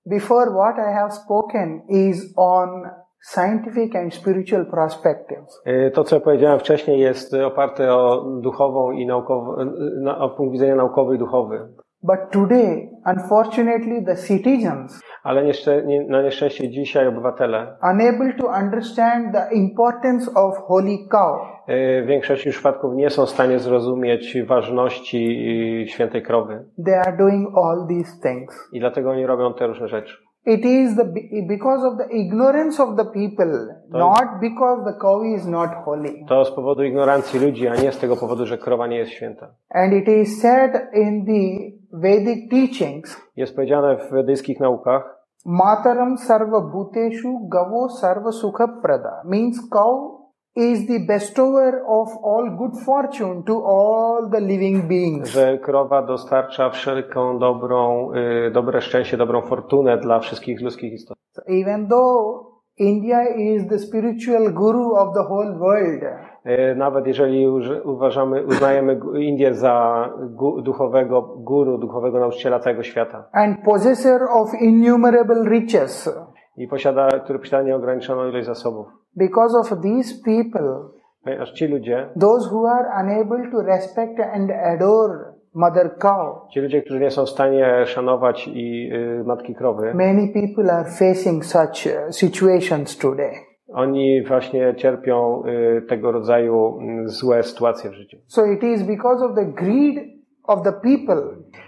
Before 0.05 0.51
what 0.51 0.75
I 0.77 0.93
have 0.93 1.11
spoken 1.11 1.81
is 1.89 2.33
on 2.37 2.89
scientific 3.21 3.95
and 3.95 4.13
spiritual 4.13 4.65
perspectives. 4.65 5.61
Y, 5.67 5.91
To, 5.91 6.03
co 6.03 6.21
powiedziałem 6.21 6.59
wcześniej, 6.59 6.99
jest 6.99 7.33
oparte 7.33 7.93
o 7.95 8.25
duchową 8.41 8.91
i 8.91 9.05
naukową, 9.05 9.55
na- 10.01 10.17
o 10.19 10.29
punkt 10.29 10.51
widzenia 10.53 10.75
naukowy 10.75 11.15
i 11.15 11.19
duchowy. 11.19 11.67
But 12.03 12.19
today, 12.31 12.89
unfortunately, 13.15 14.03
the 14.05 14.15
citizens 14.15 15.01
Ale 15.23 15.45
nieszczę, 15.45 15.83
nie, 15.85 16.07
na 16.07 16.21
nieszczęście 16.21 16.69
dzisiaj 16.69 17.07
obywatele 17.07 17.77
unable 17.83 18.33
to 18.33 18.47
understand 18.63 19.33
the 19.35 19.55
importance 19.55 20.31
of 20.35 20.57
holy 20.57 20.97
cow. 21.11 21.41
y, 21.69 22.03
w 22.03 22.07
większości 22.07 22.49
przypadków 22.49 22.93
nie 22.95 23.09
są 23.09 23.25
w 23.25 23.29
stanie 23.29 23.59
zrozumieć 23.59 24.37
ważności 24.47 25.85
świętej 25.89 26.23
krowy. 26.23 26.65
They 26.85 26.99
are 26.99 27.17
doing 27.17 27.49
all 27.57 27.87
these 27.87 28.11
things. 28.23 28.69
I 28.73 28.79
dlatego 28.79 29.09
oni 29.11 29.25
robią 29.25 29.53
te 29.53 29.67
różne 29.67 29.87
rzeczy. 29.87 30.17
It 30.47 30.65
is 30.65 30.95
the 30.95 31.03
because 31.47 31.83
of 31.83 31.97
the 31.97 32.07
ignorance 32.09 32.79
of 32.79 32.95
the 32.95 33.05
people, 33.05 33.53
not 33.89 34.39
because 34.39 34.85
the 34.85 34.95
cow 35.01 35.21
is 35.35 35.45
not 35.45 35.69
holy. 35.85 36.25
To 36.27 36.45
z 36.45 36.51
powodu 36.51 36.83
ignorancji 36.83 37.39
ludzi, 37.39 37.67
a 37.67 37.75
nie 37.75 37.91
z 37.91 37.97
tego 37.99 38.15
powodu, 38.15 38.45
że 38.45 38.57
krowa 38.57 38.87
nie 38.87 38.97
jest 38.97 39.11
święta. 39.11 39.47
And 39.69 39.93
it 39.93 40.07
is 40.07 40.41
said 40.41 40.71
in 40.93 41.25
the 41.25 41.71
Vedic 41.93 42.49
teachings, 42.49 43.21
Jest 43.35 43.55
powiedziane 43.55 43.97
w 43.97 44.11
wedyjskich 44.11 44.59
naukach, 44.59 45.17
Mataram 45.45 46.17
sarva 46.17 46.61
bhuteshu 46.61 47.47
gavo 47.47 47.89
sarva 47.89 48.31
sukha 48.31 48.67
prada 48.81 49.21
means 49.25 49.69
cow 49.69 50.16
is 50.57 50.87
the 50.87 50.99
bestower 50.99 51.81
of 51.87 52.07
all 52.23 52.57
good 52.57 52.71
fortune 52.85 53.43
to 53.43 53.53
all 53.65 54.29
the 54.31 54.41
living 54.41 54.87
beings. 54.87 55.29
że 55.29 55.57
krowa 55.57 56.01
dostarcza 56.01 56.69
wszelką 56.69 57.39
dobrą, 57.39 58.09
y, 58.47 58.51
dobre 58.51 58.81
szczęście, 58.81 59.17
dobrą 59.17 59.41
fortunę 59.41 59.97
dla 59.97 60.19
wszystkich 60.19 60.61
ludzkich 60.61 60.93
istot. 60.93 61.17
Even 61.47 61.87
though 61.87 62.47
India 62.77 63.27
is 63.29 63.67
the 63.67 63.79
spiritual 63.79 64.53
guru 64.53 64.95
of 64.95 65.13
the 65.13 65.23
whole 65.29 65.57
world, 65.59 66.03
Y, 66.45 66.75
Nawet 66.75 67.07
jeżeli 67.07 67.47
uważamy, 67.83 68.45
uznajemy 68.45 68.99
Indię 69.19 69.53
za 69.53 70.09
gu, 70.19 70.61
duchowego 70.61 71.21
guru, 71.21 71.77
duchowego 71.77 72.19
nauczyciela 72.19 72.59
całego 72.59 72.83
świata 72.83 73.29
and 73.31 73.57
possessor 73.65 74.21
of 74.33 74.49
innumerable 74.61 75.49
riches, 75.49 76.09
i 76.57 76.67
posiada, 76.67 77.07
który 77.23 77.39
posiada 77.39 77.63
nieograniczoną 77.63 78.29
ilość 78.29 78.45
zasobów. 78.45 78.87
Because 79.17 79.57
of 79.57 79.81
these 79.81 80.15
people, 80.25 80.89
Ponieważ 81.23 81.51
ci 81.51 81.67
ludzie, 81.67 82.09
those 82.21 82.49
who 82.51 82.67
are 82.69 83.03
unable 83.03 83.51
to 83.51 83.61
respect 83.61 84.19
and 84.33 84.51
adore 84.51 85.33
mother 85.53 85.97
cow. 85.97 86.49
Ci 86.53 86.59
ludzie, 86.59 86.81
którzy 86.81 86.99
nie 86.99 87.11
są 87.11 87.25
w 87.25 87.29
stanie 87.29 87.85
szanować 87.85 88.47
i 88.47 88.89
y, 88.93 89.23
matki 89.25 89.55
krowy, 89.55 89.93
Many 89.93 90.27
people 90.33 90.73
are 90.73 90.85
facing 90.91 91.45
such 91.45 91.87
uh, 91.87 92.15
situations 92.15 92.97
today. 92.97 93.31
oni 93.73 94.23
właśnie 94.23 94.75
cierpią 94.75 95.43
y, 95.77 95.81
tego 95.81 96.11
rodzaju 96.11 96.77
mm, 96.79 97.09
złe 97.09 97.43
sytuacje 97.43 97.89
w 97.89 97.93
życiu. 97.93 98.17
So 98.27 98.45
it 98.45 98.63
is 98.63 98.83
because 98.83 99.25
of 99.25 99.35
the 99.35 99.45
greed 99.45 100.17
of 100.43 100.61
the 100.63 100.71
people. 100.71 101.21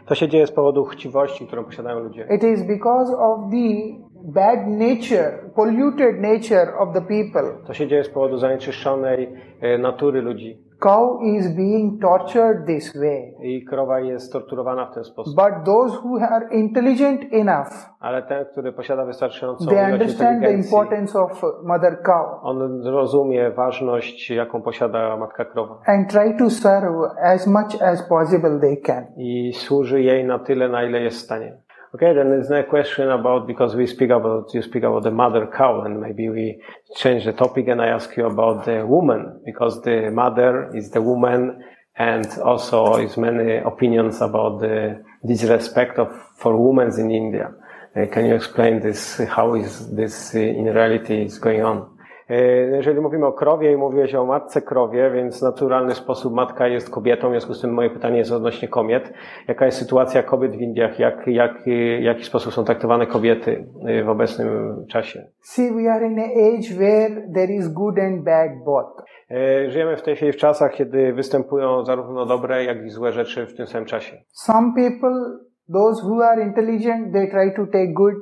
To 0.06 0.16
się 0.16 0.28
dzieje 0.28 0.48
z 0.48 0.52
powodu 0.52 0.86
chciwości, 0.86 1.48
którą 1.48 1.64
posiadają 1.64 2.00
ludzie. 2.00 2.28
It 2.36 2.44
is 2.44 2.64
because 2.64 3.18
of 3.18 3.40
the 3.52 3.58
bad 4.24 4.68
nature, 4.68 5.32
polluted 5.56 6.22
nature 6.22 6.78
of 6.80 6.94
the 6.94 7.02
people. 7.02 7.66
To 7.68 7.74
się 7.74 7.88
dzieje 7.88 8.04
z 8.04 8.10
powodu 8.10 8.38
zanieczyszczonej 8.38 9.34
y, 9.64 9.78
natury 9.78 10.22
ludzi. 10.22 10.70
Cow 10.80 11.22
is 11.24 11.56
being 11.56 12.02
tortured 12.02 12.66
this 12.66 12.94
way. 12.98 13.34
I 13.44 13.66
krowa 13.66 14.00
jest 14.00 14.34
torturowana 14.34 14.86
w 14.86 14.94
ten 14.94 15.04
sposób. 15.04 15.36
But 15.36 15.66
those 15.66 15.98
who 15.98 16.20
are 16.22 16.48
intelligent 16.52 17.22
enough, 17.34 17.68
Ale 18.00 18.24
ten, 18.24 18.46
który 18.46 18.74
posiada 18.74 19.06
wystarczającą 19.06 19.66
they 19.66 19.94
understand 19.94 20.44
the 20.44 20.52
importance 20.52 21.20
of 21.20 21.42
mother 21.64 22.02
cow 22.04 22.40
on 22.42 22.82
rozumie 22.84 23.52
ważność, 23.52 24.30
jaką 24.32 24.62
posiada 24.62 25.18
matka 25.18 25.46
krowa. 25.46 25.80
and 25.86 26.10
try 26.12 26.38
to 26.40 26.50
serve 26.50 26.96
as 27.24 27.48
much 27.48 27.82
as 27.82 28.10
possible 28.10 28.60
they 28.60 28.78
can. 28.78 29.06
I 29.18 29.54
służy 29.54 30.02
jej 30.02 30.26
na 30.26 30.40
tyle, 30.40 30.70
na 30.70 30.84
ile 30.84 31.02
jest 31.02 31.18
w 31.18 31.22
stanie. 31.22 31.58
Okay, 31.96 32.14
then 32.14 32.30
there's 32.30 32.52
no 32.52 32.62
question 32.62 33.10
about 33.10 33.48
because 33.48 33.76
we 33.76 33.88
speak 33.88 34.12
about 34.12 34.54
you 34.54 34.62
speak 34.62 34.84
about 34.84 35.02
the 35.02 35.10
mother 35.10 35.48
cow 35.48 35.82
and 35.82 36.00
maybe 36.00 36.30
we 36.30 36.62
change 36.96 37.26
the 37.26 37.34
topic 37.34 37.68
and 37.68 37.82
I 37.82 37.88
ask 37.88 38.16
you 38.16 38.28
about 38.28 38.66
the 38.66 38.86
woman 38.86 39.42
because 39.44 39.82
the 39.82 40.12
mother 40.12 40.70
is 40.76 40.92
the 40.92 41.02
woman 41.02 41.64
and 41.96 42.28
also 42.44 42.98
is 42.98 43.18
many 43.18 43.56
opinions 43.56 44.22
about 44.22 44.60
the 44.60 45.04
disrespect 45.26 45.98
of 45.98 46.10
for 46.38 46.56
women 46.56 46.94
in 47.00 47.10
India. 47.10 47.52
Uh, 47.96 48.06
can 48.06 48.28
you 48.28 48.36
explain 48.36 48.82
this? 48.82 49.18
How 49.18 49.56
is 49.56 49.90
this 49.90 50.36
uh, 50.36 50.40
in 50.40 50.66
reality 50.66 51.24
is 51.24 51.40
going 51.40 51.64
on? 51.64 51.90
E, 52.30 52.36
Jeżeli 52.76 53.02
mówimy 53.02 53.26
o 53.26 53.34
krowie 53.34 53.72
i 53.72 53.78
mówiłeś 53.78 54.16
o 54.16 54.26
matce 54.26 54.62
krowie, 54.62 55.12
więc 55.12 55.40
w 55.40 55.42
naturalny 55.42 55.96
sposób 55.96 56.34
matka 56.34 56.68
jest 56.68 56.90
kobietą, 56.90 57.28
w 57.28 57.32
związku 57.32 57.54
z 57.54 57.62
tym 57.62 57.74
moje 57.74 57.90
pytanie 57.90 58.18
jest 58.18 58.32
odnośnie 58.32 58.68
kobiet. 58.68 59.14
Jaka 59.48 59.66
jest 59.66 59.78
sytuacja 59.78 60.24
kobiet 60.24 60.52
w 60.52 60.62
Indiach? 60.62 61.00
Jak, 61.00 61.28
jak, 61.28 61.64
w 61.66 62.02
jaki 62.02 62.24
sposób 62.24 62.54
są 62.54 62.64
traktowane 62.66 63.08
kobiety 63.08 63.66
e, 63.88 64.04
w 64.04 64.10
obecnym 64.10 64.76
czasie? 64.90 65.28
See, 65.42 65.72
we 65.72 65.92
are 65.92 66.06
in 66.08 66.20
an 66.20 66.26
age 66.30 66.76
where 66.76 67.28
there 67.34 67.54
is 67.54 67.68
good 67.74 68.00
and 68.00 68.24
bad 68.24 68.52
both. 68.66 69.04
E, 69.32 69.70
Żyjemy 69.70 69.98
w 69.98 70.02
tej 70.02 70.16
chwili 70.16 70.32
w 70.32 70.38
czasach, 70.38 70.74
kiedy 70.74 71.14
występują 71.14 71.86
zarówno 71.86 72.26
dobre, 72.26 72.64
jak 72.64 72.86
i 72.86 72.90
złe 72.90 73.12
rzeczy 73.12 73.46
w 73.46 73.56
tym 73.56 73.68
samym 73.68 73.86
czasie. 73.86 74.18
Some 74.32 74.74
people, 74.76 75.40
those 75.74 76.08
who 76.08 76.26
are 76.26 76.42
intelligent, 76.44 77.14
they 77.14 77.28
try 77.28 77.52
to 77.56 77.66
take 77.66 77.94
good, 77.94 78.14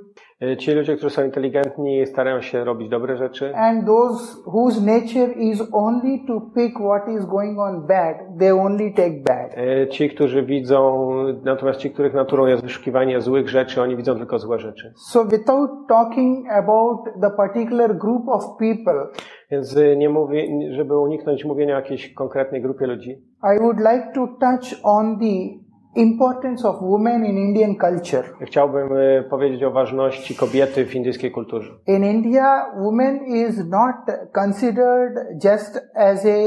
Ci 0.57 0.71
ludzie, 0.71 0.97
którzy 0.97 1.15
są 1.15 1.25
inteligentni, 1.25 2.05
starają 2.05 2.41
się 2.41 2.63
robić 2.63 2.89
dobre 2.89 3.17
rzeczy, 3.17 3.55
and 3.55 3.85
those 3.85 4.37
whose 4.45 4.81
nature 4.81 5.37
is 5.37 5.63
only 5.71 6.19
to 6.27 6.41
pick 6.55 6.79
what 6.79 7.09
is 7.09 7.25
going 7.25 7.59
on 7.59 7.87
bad, 7.87 8.17
they 8.39 8.53
only 8.53 8.91
take 8.91 9.11
bad. 9.11 9.57
E, 9.57 9.87
Ci, 9.87 10.09
którzy 10.09 10.43
widzą, 10.43 11.09
natomiast 11.43 11.79
ci, 11.79 11.91
których 11.91 12.13
naturą 12.13 12.45
jest 12.45 12.63
wyszukiwanie 12.63 13.21
złych 13.21 13.49
rzeczy, 13.49 13.81
oni 13.81 13.95
widzą 13.95 14.15
tylko 14.17 14.39
złe 14.39 14.59
rzeczy. 14.59 14.93
So 14.95 15.25
without 15.25 15.69
talking 15.87 16.51
about 16.51 16.99
the 17.21 17.29
particular 17.29 17.97
group 17.97 18.27
of 18.27 18.43
people, 18.59 19.07
Więc 19.51 19.77
y, 19.77 19.97
nie 19.97 20.09
mówię, 20.09 20.47
żeby 20.71 20.99
uniknąć 20.99 21.45
mówienia 21.45 21.75
o 21.75 21.79
jakiejś 21.79 22.13
konkretnej 22.13 22.61
grupie 22.61 22.87
ludzi, 22.87 23.11
I 23.55 23.59
would 23.59 23.77
like 23.77 24.11
to 24.15 24.27
touch 24.27 24.79
on 24.83 25.19
the 25.19 25.66
importance 25.97 26.67
of 26.69 26.81
women 26.81 27.25
in 27.25 27.37
Indian 27.37 27.75
culture. 27.75 28.23
chciałbym 28.41 28.97
y, 28.97 29.23
powiedzieć 29.29 29.63
o 29.63 29.71
ważności 29.71 30.35
kobiety 30.35 30.85
w 30.85 30.95
indyjskiej 30.95 31.31
kulturze. 31.31 31.71
In 31.87 32.03
India, 32.03 32.65
woman 32.79 33.25
is 33.25 33.57
not 33.69 33.95
considered 34.33 35.13
just 35.43 35.79
as 35.95 36.25
a 36.25 36.37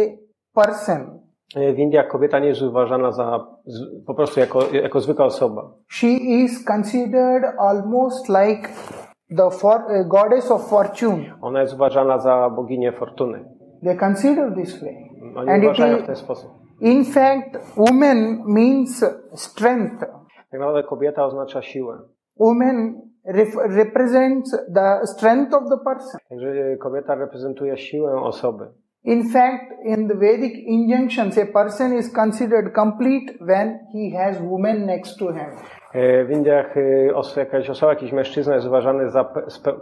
person. 0.55 1.21
Y, 1.57 1.73
W 1.75 1.79
Indiach 1.79 2.09
kobieta 2.09 2.39
nie 2.39 2.49
jest 2.49 2.63
uważana 2.63 3.13
za 3.13 3.47
po 4.07 4.15
prostu 4.15 4.41
jako, 4.41 4.59
jako 4.73 5.01
zwykła 5.01 5.25
osoba. 5.25 5.63
She 5.89 6.09
is 6.09 6.65
considered 6.65 7.45
almost 7.59 8.29
like 8.29 8.69
the 9.37 9.51
for, 9.51 9.81
goddess 10.07 10.51
of 10.51 10.69
fortune. 10.71 11.25
Ona 11.41 11.61
jest 11.61 11.75
uważana 11.75 12.19
za 12.19 12.51
boginię 12.51 12.93
fortuny. 12.93 13.45
They 13.85 13.97
consider 13.97 14.55
this 14.55 14.83
way. 14.83 15.11
Oni 15.37 15.51
And 15.51 15.59
it 15.63 15.65
uważają 15.65 15.99
w 16.03 16.07
ten 16.07 16.17
sposób. 16.17 16.51
In 16.81 17.05
fact, 17.05 17.77
woman 17.77 18.43
means 18.47 19.05
strength. 19.35 20.01
Tak 20.51 20.61
naprawdę 20.61 20.83
kobieta 20.83 21.25
oznacza 21.25 21.63
siłę. 21.63 21.99
Woman 22.37 23.01
represents 23.69 24.57
the 24.75 25.07
strength 25.07 25.55
of 25.55 25.63
the 25.71 25.79
person. 25.85 26.21
Także 26.29 26.77
kobieta 26.77 27.15
reprezentuje 27.15 27.79
siłę 27.79 28.21
osoby. 28.21 28.67
In 29.05 29.31
fact, 29.31 29.73
in 29.85 30.09
the 30.09 30.15
Vedic 30.15 30.53
injunctions, 30.67 31.39
a 31.39 31.47
person 31.47 31.99
is 31.99 32.13
considered 32.13 32.75
complete 32.75 33.33
when 33.41 33.79
he 33.93 34.19
has 34.19 34.41
woman 34.43 34.87
next 34.87 35.19
to 35.19 35.33
him. 35.33 35.80
Y, 35.95 36.25
W 36.25 36.31
Indiach 36.31 36.75
os- 37.15 37.37
jakaś 37.37 37.71
osoba, 37.71 37.93
jakiś 37.93 38.13
mężczyzna 38.13 38.55
jest 38.55 38.67
uważany 38.67 39.11
za 39.11 39.25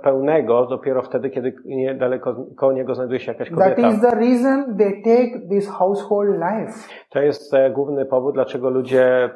pełnego 0.02 0.66
dopiero 0.66 1.02
wtedy, 1.02 1.30
kiedy 1.30 1.52
niedaleko 1.64 2.46
koło 2.56 2.72
niego 2.72 2.94
znajduje 2.94 3.20
się 3.20 3.32
jakaś 3.32 3.48
That 3.50 3.58
kobieta. 3.58 3.88
is 3.88 4.00
the 4.00 4.10
reason 4.10 4.76
they 4.78 4.92
take 5.02 5.48
this 5.50 5.68
household 5.70 6.30
life. 6.30 6.72
To 7.10 7.20
jest 7.20 7.54
e, 7.54 7.70
główny 7.70 8.04
powód, 8.06 8.34
dlaczego 8.34 8.70
ludzie 8.70 9.30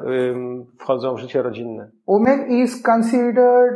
wchodzą 0.81 1.15
w 1.15 1.19
życie 1.19 1.43
rodzinne. 1.43 1.91
Woman 2.09 2.47
is 2.49 2.83
considered 2.83 3.75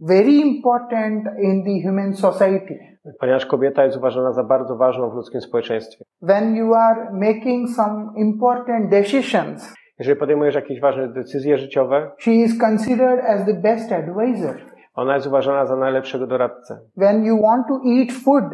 very 0.00 0.32
important 0.32 1.24
in 1.42 1.64
the 1.64 1.88
human 1.88 2.12
society. 2.14 2.78
Ponieważ 3.20 3.46
kobieta 3.46 3.84
jest 3.84 3.96
uważana 3.96 4.32
za 4.32 4.44
bardzo 4.44 4.76
ważną 4.76 5.10
w 5.10 5.14
ludzkim 5.14 5.40
społeczeństwie. 5.40 6.04
When 6.22 6.56
you 6.56 6.74
are 6.74 7.10
making 7.12 7.68
some 7.68 8.12
important 8.16 8.90
decisions, 8.90 9.74
Jeżeli 9.98 10.18
podejmujesz 10.18 10.54
jakieś 10.54 10.80
ważne 10.80 11.08
decyzje 11.08 11.58
życiowe, 11.58 12.10
she 12.18 12.30
is 12.32 12.58
considered 12.60 13.24
as 13.24 13.46
the 13.46 13.54
best 13.54 13.92
advisor. 13.92 14.56
ona 14.94 15.14
jest 15.14 15.26
uważana 15.26 15.66
za 15.66 15.76
najlepszego 15.76 16.26
doradcę. 16.26 16.78
When 16.96 17.24
you 17.24 17.42
want 17.42 17.66
to 17.68 17.74
eat 17.98 18.12
food, 18.24 18.44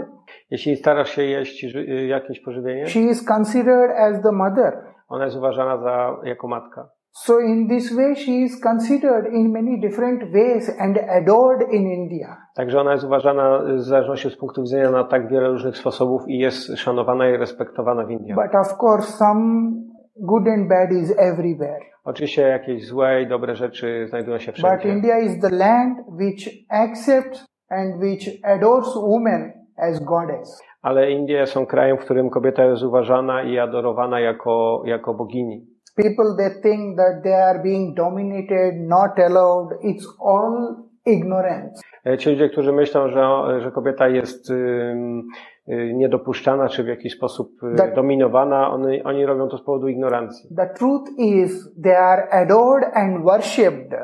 Jeśli 0.51 0.77
starasz 0.77 1.11
się 1.11 1.23
jeść 1.23 1.65
y, 1.65 2.07
jakieś 2.07 2.41
pożywienie, 2.41 2.87
she 2.87 3.01
is 3.01 3.25
considered 3.25 3.91
as 3.99 4.23
the 4.23 4.33
mother. 4.33 4.79
ona 5.09 5.25
jest 5.25 5.37
uważana 5.37 5.79
za, 5.79 6.17
jako 6.23 6.49
matka. 6.49 6.89
So 7.17 7.41
in 7.41 7.69
this 7.69 7.97
way, 7.97 8.17
she 8.17 8.33
is 8.33 8.61
considered 8.61 9.33
in 9.33 9.53
many 9.53 9.81
different 9.81 10.23
ways 10.33 10.81
and 10.81 10.99
adored 10.99 11.73
in 11.73 11.83
India. 11.87 12.37
Także 12.57 12.81
ona 12.81 12.93
jest 12.93 13.05
uważana 13.05 13.63
y, 13.63 13.75
w 13.75 13.83
zależności 13.83 14.31
z 14.31 14.37
punktu 14.37 14.63
widzenia 14.63 14.91
na 14.91 15.05
tak 15.05 15.29
wiele 15.29 15.49
różnych 15.49 15.77
sposobów 15.77 16.23
i 16.29 16.39
jest 16.39 16.77
szanowana 16.79 17.29
i 17.29 17.37
respektowana 17.37 18.05
w 18.07 18.11
Indiach. 18.11 18.39
But 18.47 18.55
of 18.61 18.81
course, 18.83 19.13
some 19.13 19.73
good 20.21 20.49
and 20.49 20.69
bad 20.69 20.93
is 20.93 21.15
everywhere. 21.19 21.81
Oczywiście 22.05 22.43
jakieś 22.43 22.87
złe 22.87 23.23
i 23.23 23.27
dobre 23.27 23.57
rzeczy 23.57 24.07
znajdują 24.09 24.39
się 24.39 24.53
But 24.53 24.61
wszędzie. 24.61 24.89
India 24.89 25.19
is 25.19 25.41
the 25.41 25.51
land 25.51 25.99
which 26.09 26.49
accepts 26.71 27.47
and 27.69 28.03
which 28.03 28.29
adores 28.45 28.95
woman 28.97 29.53
as 29.77 30.05
goddess. 30.05 30.63
Ale 30.83 31.11
Indie 31.11 31.47
są 31.47 31.67
krajem, 31.67 31.99
w 31.99 32.01
którym 32.05 32.31
kobieta 32.31 32.65
jest 32.65 32.83
uważana 32.83 33.43
i 33.43 33.59
adorowana 33.59 34.21
jako, 34.21 34.83
jako 34.87 35.15
bogini. 35.15 35.67
People 35.97 36.37
they 36.37 36.63
think 36.63 36.97
that 36.99 37.23
they 37.23 37.45
are 37.45 37.63
being 37.63 37.97
dominated, 37.97 38.75
not 38.81 39.19
allowed. 39.19 39.73
It's 39.85 40.05
all 40.27 40.77
ignorance. 41.07 41.83
E, 42.07 42.19
Ci 42.19 42.31
ludzie, 42.31 42.49
którzy 42.49 42.73
myślą, 42.73 43.09
że, 43.09 43.61
że 43.61 43.71
kobieta 43.71 44.09
jest 44.09 44.51
y, 44.51 44.95
niedopuszczana, 45.95 46.69
czy 46.69 46.85
w 46.85 46.87
jakiś 46.89 47.13
sposób 47.13 47.51
y, 47.63 47.77
Tak. 47.77 47.95
dominowana, 47.95 48.71
oni, 48.71 49.03
oni 49.03 49.27
robią 49.27 49.49
to 49.49 49.59
z 49.59 49.63
powodu 49.63 49.89
ignorancji. 49.89 50.57
The 50.57 50.67
truth 50.67 51.11
is 51.19 51.75
they 51.83 51.99
are 51.99 52.29
adored 52.33 52.85
and 52.95 53.25
worshipped 53.25 53.95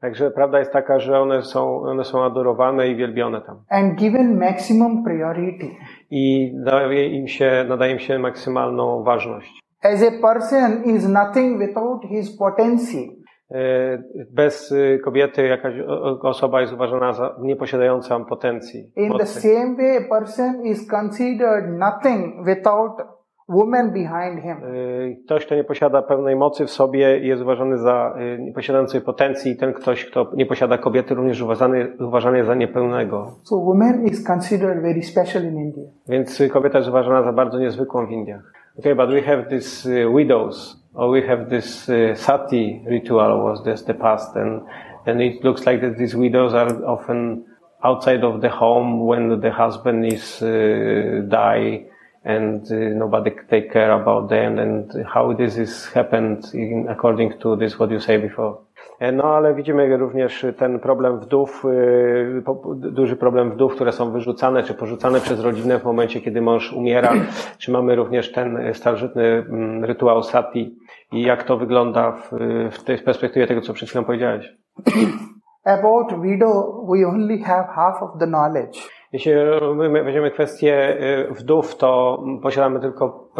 Także 0.00 0.30
prawda 0.30 0.58
jest 0.58 0.72
taka, 0.72 0.98
że 0.98 1.20
one 1.20 1.42
są, 1.42 1.82
one 1.82 2.04
są 2.04 2.24
adorowane 2.24 2.88
i 2.88 2.96
wielbione 2.96 3.40
tam. 3.40 3.56
and 3.70 3.94
given 3.98 4.38
maximum 4.38 5.04
priority. 5.04 5.66
I 6.10 6.52
daje 6.64 7.06
im 7.08 7.28
się, 7.28 7.64
nadaje 7.68 7.92
im 7.92 7.98
się 7.98 8.18
maksymalną 8.18 9.02
ważność. 9.02 9.60
As 9.82 10.02
a 10.02 10.10
person 10.22 10.84
is 10.84 11.08
nothing 11.08 11.58
without 11.58 12.02
his 12.02 12.36
potency. 12.38 13.08
E, 13.50 14.02
Bez 14.30 14.72
y, 14.72 15.00
kobiety 15.04 15.46
jakaś 15.46 15.74
osoba 16.22 16.60
jest 16.60 16.72
uważana 16.72 17.12
za 17.12 17.36
nieposiadającą 17.42 18.24
potencji. 18.24 18.92
In 18.96 19.12
the 19.18 19.26
same 19.26 19.76
way, 19.76 19.96
a 19.96 20.08
person 20.20 20.66
is 20.66 20.90
considered 20.90 21.64
nothing 21.78 22.46
without 22.46 22.92
woman 23.48 23.90
behind 23.92 24.42
him. 24.42 24.56
Y, 24.74 25.16
Ktoś, 25.24 25.46
kto 25.46 25.54
nie 25.54 25.64
posiada 25.64 26.02
pełnej 26.02 26.36
mocy 26.36 26.66
w 26.66 26.70
sobie, 26.70 27.18
jest 27.18 27.42
uważany 27.42 27.78
za 27.78 28.14
nieposiadający 28.38 29.00
potencji, 29.00 29.52
i 29.52 29.56
ten 29.56 29.72
ktoś, 29.72 30.04
kto 30.04 30.30
nie 30.34 30.46
posiada 30.46 30.78
kobiety, 30.78 31.14
również 31.14 31.42
uważany, 31.42 31.96
uważany 32.00 32.36
jest 32.36 32.46
za 32.46 32.54
niepełnego. 32.54 33.30
So 33.42 33.56
woman 33.56 34.04
is 34.04 34.26
considered 34.26 34.82
very 34.82 35.02
special 35.02 35.42
in 35.42 35.58
India. 35.58 35.84
Więc 36.08 36.42
kobieta 36.52 36.78
jest 36.78 36.90
uważana 36.90 37.22
za 37.22 37.32
bardzo 37.32 37.58
niezwykłą 37.58 38.06
w 38.06 38.10
Indiach. 38.10 38.52
Okay, 38.78 38.94
but 38.94 39.10
we 39.10 39.22
have 39.22 39.42
these 39.42 39.90
widows, 40.16 40.79
or 40.94 41.10
we 41.10 41.22
have 41.26 41.50
this 41.50 41.88
uh, 41.88 42.14
sati 42.14 42.82
ritual 42.86 43.42
was 43.42 43.64
this 43.64 43.82
the 43.82 43.94
past, 43.94 44.34
and 44.36 44.62
and 45.06 45.22
it 45.22 45.42
looks 45.44 45.66
like 45.66 45.80
that 45.80 45.98
these 45.98 46.14
widows 46.14 46.54
are 46.54 46.84
often 46.84 47.44
outside 47.82 48.22
of 48.24 48.40
the 48.40 48.50
home 48.50 49.06
when 49.06 49.40
the 49.40 49.50
husband 49.50 50.04
is 50.04 50.42
uh, 50.42 51.22
die, 51.28 51.84
and 52.24 52.70
uh, 52.70 52.74
nobody 52.74 53.30
take 53.48 53.72
care 53.72 53.92
about 53.92 54.28
them, 54.28 54.58
and 54.58 55.06
how 55.06 55.32
this 55.32 55.56
is 55.56 55.86
happened 55.86 56.50
in, 56.52 56.86
according 56.88 57.38
to 57.40 57.56
this 57.56 57.78
what 57.78 57.90
you 57.90 58.00
say 58.00 58.16
before. 58.16 58.60
E, 59.00 59.12
No 59.12 59.24
ale 59.24 59.54
widzimy 59.54 59.96
również 59.96 60.46
ten 60.58 60.80
problem 60.80 61.18
wdów, 61.18 61.64
y, 61.64 62.42
duży 62.74 63.16
problem 63.16 63.50
wdów, 63.50 63.74
które 63.74 63.92
są 63.92 64.10
wyrzucane 64.10 64.62
czy 64.62 64.74
porzucane 64.74 65.20
przez 65.20 65.40
rodzinę 65.40 65.78
w 65.78 65.84
momencie, 65.84 66.20
kiedy 66.20 66.42
mąż 66.42 66.72
umiera. 66.72 67.12
Czy 67.58 67.72
mamy 67.72 67.94
również 67.96 68.32
ten 68.32 68.74
starożytny 68.74 69.24
mm, 69.24 69.84
rytuał 69.84 70.22
sati 70.22 70.78
i 71.12 71.22
jak 71.22 71.42
to 71.42 71.56
wygląda 71.56 72.12
w, 72.12 72.30
w 72.70 72.84
tej 72.84 72.98
perspektywie 72.98 73.46
tego, 73.46 73.60
co 73.60 73.72
przed 73.72 73.88
chwilą 73.88 74.04
powiedziałeś? 74.04 74.56
About 75.64 76.22
widow, 76.22 76.64
we 76.88 77.06
only 77.08 77.38
have 77.38 77.64
half 77.74 78.02
of 78.02 78.10
the 78.20 78.26
knowledge. 78.26 78.78
Jeśli 79.12 79.32
my 79.74 80.04
weźmiemy 80.04 80.30
kwestię 80.30 80.96
y, 81.30 81.34
wdów, 81.34 81.76
to 81.76 82.22
posiadamy 82.42 82.80
tylko 82.80 83.30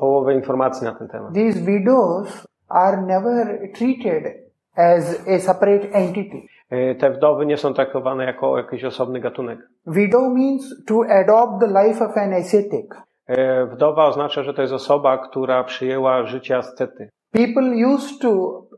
połowę 0.00 0.34
informacji 0.34 0.84
na 0.84 0.94
ten 0.94 1.08
temat. 1.08 1.34
These 1.34 1.60
widows 1.60 2.46
are 2.68 3.02
never 3.02 3.58
treated 3.74 4.43
as 4.76 5.28
a 5.28 5.38
separate 5.38 5.88
entity. 5.92 6.42
Y, 6.72 6.94
Te 7.00 7.10
wdowy 7.10 7.46
nie 7.46 7.56
są 7.56 7.74
traktowane 7.74 8.24
jako 8.24 8.58
jakiś 8.58 8.84
osobny 8.84 9.20
gatunek. 9.20 9.58
Widow 9.86 10.22
means 10.34 10.84
to 10.86 11.00
adopt 11.10 11.60
the 11.60 11.66
life 11.84 12.04
of 12.04 12.16
an 12.16 12.32
ascetic. 12.32 12.86
Y, 13.30 13.66
Wdowa 13.72 14.06
oznacza, 14.06 14.42
że 14.42 14.54
to 14.54 14.62
jest 14.62 14.74
osoba, 14.74 15.18
która 15.18 15.64
przyjęła 15.64 16.26
życie 16.26 16.56
ascety. 16.56 17.08
People 17.32 17.94
used 17.94 18.20
to, 18.20 18.30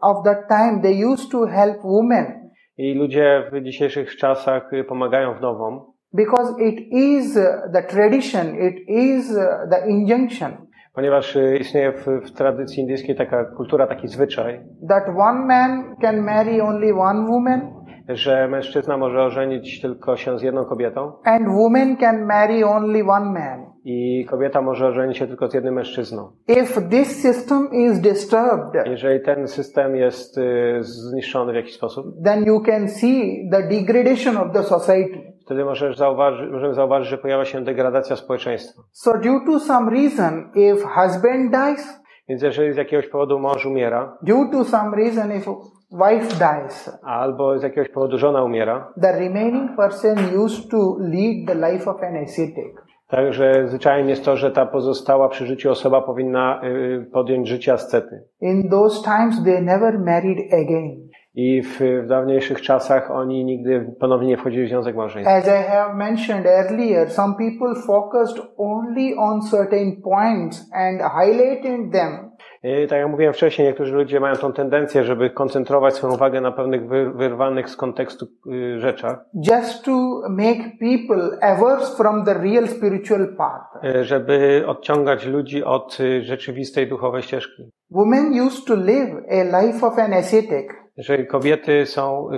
of 0.03 0.25
that 0.25 0.49
time, 0.49 0.83
they 0.83 1.07
used 1.07 1.31
to 1.31 1.47
help 1.47 1.77
women 1.83 2.47
I 2.79 2.95
ludzie 2.95 3.51
w 3.53 3.63
dzisiejszych 3.65 4.17
czasach 4.17 4.73
y, 4.73 4.85
pomagają 4.85 5.35
wdowom, 5.35 5.81
because 6.13 6.63
it 6.63 6.81
is 6.93 7.37
uh, 7.37 7.73
the 7.73 7.83
tradition, 7.83 8.47
it 8.57 8.89
is 8.89 9.31
uh, 9.31 9.71
the 9.71 9.87
injunction 9.91 10.67
ponieważ 10.97 11.37
y, 11.37 11.57
istnieje 11.61 11.93
w, 11.93 12.07
w 12.07 12.31
tradycji 12.33 12.81
indyjskiej 12.81 13.17
taka 13.17 13.45
kultura, 13.45 13.87
taki 13.87 14.09
zwyczaj, 14.09 14.61
that 14.89 15.09
one 15.09 15.47
man 15.47 15.97
can 16.03 16.21
marry 16.21 16.63
only 16.63 16.95
one 16.95 17.27
woman 17.31 17.77
że 18.09 18.49
mężczyzna 18.49 18.97
może 18.97 19.23
ożenić 19.23 19.81
tylko 19.81 20.17
się 20.17 20.39
z 20.39 20.43
jedną 20.43 20.65
kobietą 20.65 21.13
and 21.25 21.49
woman 21.49 21.97
can 21.97 22.27
marry 22.27 22.67
only 22.67 23.05
one 23.05 23.33
man. 23.33 23.67
i 23.85 24.27
kobieta 24.31 24.63
może 24.63 24.87
ożenić 24.87 25.19
się 25.19 25.27
tylko 25.27 25.49
z 25.49 25.55
jednym 25.55 25.75
mężczyzną. 25.75 26.31
If 26.49 26.83
this 26.83 27.23
system 27.23 27.69
is 27.73 28.01
disturbed, 28.01 28.87
Jeżeli 28.87 29.21
ten 29.21 29.49
system 29.49 29.97
jest 29.97 30.39
y, 30.39 30.79
zniszczony 30.81 31.53
w 31.53 31.57
jakiś 31.57 31.75
sposób, 31.75 32.07
then 32.25 32.45
you 32.45 32.61
can 32.61 32.89
see 32.89 33.49
the 33.53 33.63
degradation 33.63 34.37
of 34.37 34.53
the 34.53 34.63
society. 34.63 35.36
Wtedy 35.47 35.65
możesz 35.65 35.97
zauważyć, 35.97 36.53
możemy 36.53 36.75
zauważyć, 36.75 37.09
że 37.09 37.19
pojawia 37.19 37.45
się 37.45 37.65
degradacja 37.65 38.17
społeczeństwa. 38.17 38.83
So 38.93 39.19
due 39.19 39.41
to 39.47 39.61
some 39.61 39.91
reason, 39.91 40.51
if 40.55 40.77
husband 40.89 41.51
dies, 41.51 42.01
Więc 42.29 42.43
jeżeli 42.43 42.73
z 42.73 42.77
jakiegoś 42.77 43.09
powodu 43.09 43.39
mąż 43.39 43.67
umiera, 43.67 44.19
due 44.23 44.49
to 44.53 44.65
some 44.65 44.97
reason, 44.97 45.37
if 45.37 45.55
wife 45.93 46.27
dies, 46.27 46.99
albo 47.03 47.59
z 47.59 47.63
jakiegoś 47.63 47.89
powodu 47.89 48.19
żona 48.19 48.43
umiera, 48.43 48.93
the 49.03 49.13
remaining 49.13 49.77
person 49.77 50.19
used 50.45 50.71
to 50.71 50.97
lead 50.99 51.47
the 51.47 51.55
life 51.55 51.91
of 51.91 52.03
an 52.03 52.17
ascetic. 52.17 52.87
Także 53.09 53.69
zwyczajem 53.69 54.09
jest 54.09 54.25
to, 54.25 54.37
że 54.37 54.51
ta 54.51 54.67
pozostała 54.67 55.29
przy 55.29 55.47
życiu 55.47 55.71
osoba 55.71 56.03
powinna 56.03 56.61
y, 56.65 57.11
podjąć 57.13 57.49
życie 57.49 57.73
ascety. 57.73 58.23
In 58.41 58.71
those 58.71 59.03
times, 59.03 59.45
they 59.45 59.63
never 59.63 59.99
married 59.99 60.39
again. 60.53 61.09
I 61.39 61.63
w, 61.63 61.81
w 62.05 62.07
dawniejszych 62.07 62.63
czasach 62.63 63.11
oni 63.11 63.45
nigdy 63.45 63.95
ponownie 64.01 64.29
nie 64.29 64.37
wchodzili 64.37 64.67
w 64.67 64.69
związek 64.69 64.97
małżeński. 64.97 65.33
As 65.33 65.47
I 65.47 65.71
have 65.71 65.95
mentioned 65.95 66.47
earlier, 66.47 67.11
some 67.11 67.35
people 67.35 67.83
focused 67.87 68.39
only 68.57 69.17
on 69.19 69.43
certain 69.43 70.03
points 70.03 70.71
and 70.73 71.01
highlighted 71.03 71.93
them. 71.93 72.31
I 72.63 72.87
tak 72.89 72.99
jak 72.99 73.11
mówiłem 73.11 73.33
wcześniej, 73.33 73.69
niektórzy 73.69 73.95
ludzie 73.95 74.21
mają 74.21 74.37
tą 74.37 74.53
tendencję, 74.53 75.05
żeby 75.05 75.31
koncentrować 75.31 75.95
swoją 75.95 76.15
uwagę 76.15 76.41
na 76.41 76.53
pewnych 76.53 76.89
wy, 76.89 77.11
wyrwanych 77.11 77.71
z 77.71 77.77
kontekstu 77.77 78.27
y, 78.53 78.81
rzeczach, 78.81 79.19
just 79.35 79.85
to 79.85 79.93
make 80.29 80.59
people 80.81 81.39
averse 81.41 81.97
from 81.97 82.25
the 82.25 82.35
real 82.35 82.69
spiritual 82.69 83.29
path. 83.37 83.85
y, 83.97 84.05
żeby 84.05 84.65
odciągać 84.67 85.27
ludzi 85.27 85.65
od 85.65 86.01
y, 86.01 86.23
rzeczywistej 86.23 86.89
duchowej 86.89 87.23
ścieżki. 87.23 87.71
Women 87.91 88.41
used 88.47 88.67
to 88.67 88.75
live 88.75 89.11
a 89.31 89.63
life 89.63 89.87
of 89.87 89.99
an 89.99 90.13
ascetic. 90.13 90.86
Jeżeli 90.97 91.27
kobiety 91.27 91.87
są, 91.87 92.29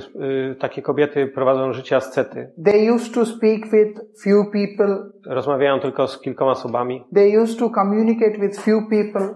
y, 0.53 0.57
takie 0.61 0.83
kobiety 0.83 1.27
prowadzą 1.27 1.73
życie 1.73 1.97
ascety, 1.97 2.53
They 2.64 2.92
used 2.94 3.14
to 3.14 3.27
speak 3.27 3.61
with 3.71 4.01
few 4.25 4.44
people. 4.53 4.97
rozmawiają 5.27 5.81
tylko 5.81 6.09
z 6.09 6.21
kilkoma 6.21 6.51
osobami, 6.51 7.05
They 7.14 7.42
used 7.42 7.59
to 7.59 7.71
communicate 7.71 8.38
with 8.38 8.61
few 8.61 8.88
people 8.90 9.35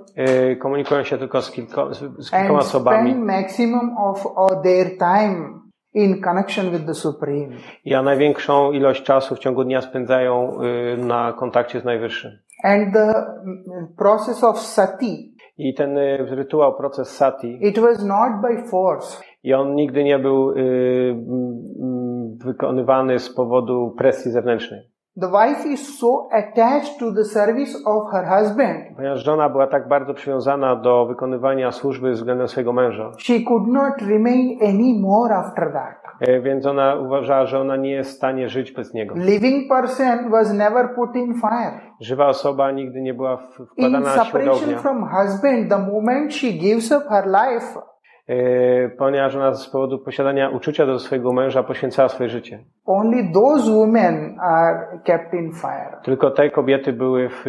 y, 0.52 0.56
komunikują 0.56 1.02
się 1.04 1.18
tylko 1.18 1.42
z, 1.42 1.50
kilko, 1.50 1.94
z, 1.94 1.98
kilkoma 2.30 2.58
and 2.58 2.60
osobami. 2.60 3.10
spend 3.10 3.24
maximum 3.26 3.90
of 3.98 4.62
their 4.62 4.98
time 4.98 5.62
in 5.94 6.20
connection 6.22 6.70
with 6.70 6.86
the 6.86 6.94
Supreme. 6.94 7.48
I 7.84 7.94
a 7.94 8.02
największą 8.02 8.72
ilość 8.72 9.02
czasu 9.02 9.34
w 9.34 9.38
ciągu 9.38 9.64
dnia 9.64 9.80
spędzają 9.80 10.60
y, 10.94 10.96
na 10.96 11.32
kontakcie 11.32 11.80
z 11.80 11.84
Najwyższym. 11.84 12.30
And 12.64 12.92
the 12.94 13.08
mm, 13.08 13.94
process 13.98 14.44
of 14.44 14.58
sati, 14.58 15.31
I 15.68 15.74
ten 15.74 15.98
y, 15.98 16.26
rytuał, 16.30 16.74
proces 16.74 17.08
sati, 17.16 17.58
it 17.68 17.78
was 17.78 18.04
not 18.04 18.30
by 18.42 18.68
force. 18.70 19.22
i 19.44 19.54
on 19.54 19.74
nigdy 19.74 20.04
nie 20.04 20.18
był 20.18 20.50
y, 20.50 20.54
mm, 21.10 22.38
wykonywany 22.44 23.18
z 23.18 23.34
powodu 23.34 23.94
presji 23.98 24.30
zewnętrznej. 24.30 24.80
The 25.20 25.28
wife 25.28 25.68
is 25.68 25.98
so 25.98 26.28
attached 26.32 26.98
to 26.98 27.12
the 27.12 27.24
service 27.24 27.78
of 27.86 28.12
her 28.12 28.24
husband, 28.38 28.96
Ponieważ 28.96 29.24
żona 29.24 29.48
była 29.48 29.66
tak 29.66 29.88
bardzo 29.88 30.14
przywiązana 30.14 30.76
do 30.76 31.06
wykonywania 31.06 31.72
służby 31.72 32.10
względem 32.12 32.48
swojego 32.48 32.72
męża, 32.72 33.10
she 33.18 33.40
could 33.48 33.66
not 33.66 33.94
remain 34.08 34.58
any 34.62 35.00
more 35.00 35.34
after 35.34 35.72
that. 35.72 36.01
Y, 36.28 36.40
więc 36.40 36.66
ona 36.66 36.94
uważała, 36.94 37.46
że 37.46 37.60
ona 37.60 37.76
nie 37.76 37.90
jest 37.90 38.10
w 38.10 38.16
stanie 38.16 38.48
żyć 38.48 38.72
bez 38.72 38.94
niego. 38.94 39.14
Living 39.18 39.68
person 39.68 40.30
was 40.30 40.54
never 40.54 40.94
put 40.94 41.16
in 41.16 41.34
fire. 41.34 41.80
Żywa 42.00 42.26
osoba 42.26 42.70
nigdy 42.70 43.00
nie 43.00 43.14
była 43.14 43.38
In 43.58 43.66
wkładana 43.66 44.00
na 44.00 44.24
siłę 44.24 44.44
do 44.44 44.54
separation 44.54 44.82
from 44.82 45.08
husband, 45.08 45.68
the 45.68 45.78
moment 45.78 46.34
she 46.34 46.52
gives 46.52 46.92
up 46.92 47.04
her 47.08 47.26
life, 47.26 47.78
ponieważ 48.98 49.36
ona 49.36 49.54
z 49.54 49.70
powodu 49.70 49.98
posiadania 49.98 50.50
uczucia 50.50 50.86
do 50.86 50.98
swojego 50.98 51.32
męża 51.32 51.62
poświęcała 51.62 52.08
swoje 52.08 52.28
życie. 52.28 52.64
only 52.86 53.32
those 53.34 53.70
women 53.70 54.36
are 54.40 55.00
kept 55.04 55.34
in 55.34 55.52
fire. 55.52 55.96
Tylko 56.04 56.30
te 56.30 56.50
kobiety 56.50 56.92
były 56.92 57.28
w, 57.28 57.44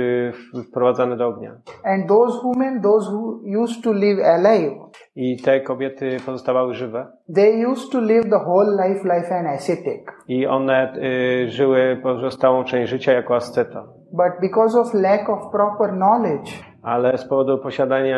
w, 0.53 0.63
wprowadzane 0.69 1.17
do 1.17 1.27
ognia. 1.27 1.51
And 1.86 2.07
those 2.07 2.39
women, 2.43 2.81
those 2.81 3.12
who 3.12 3.39
used 3.63 3.83
to 3.83 3.93
live 3.93 4.19
alive, 4.25 4.73
I 5.15 5.38
te 5.41 5.62
kobiety 5.62 6.17
pozostawały 6.25 6.73
żywe. 6.73 7.07
they 7.36 7.67
used 7.71 7.91
to 7.91 7.99
live 8.01 8.29
the 8.29 8.39
whole 8.45 8.88
life 8.88 9.03
like 9.03 9.36
an 9.36 9.47
ascetic. 9.47 10.01
I 10.27 10.47
one 10.47 10.93
y, 10.97 11.49
żyły 11.49 11.99
pozostałą 12.03 12.63
część 12.63 12.89
życia 12.91 13.13
jako 13.13 13.36
asceta. 13.36 13.88
But 14.13 14.41
because 14.41 14.80
of 14.80 14.93
lack 14.93 15.30
of 15.30 15.39
proper 15.52 15.91
knowledge, 15.93 16.52
Ale 16.84 17.17
z 17.17 17.26
powodu 17.28 17.58
posiadania 17.58 18.17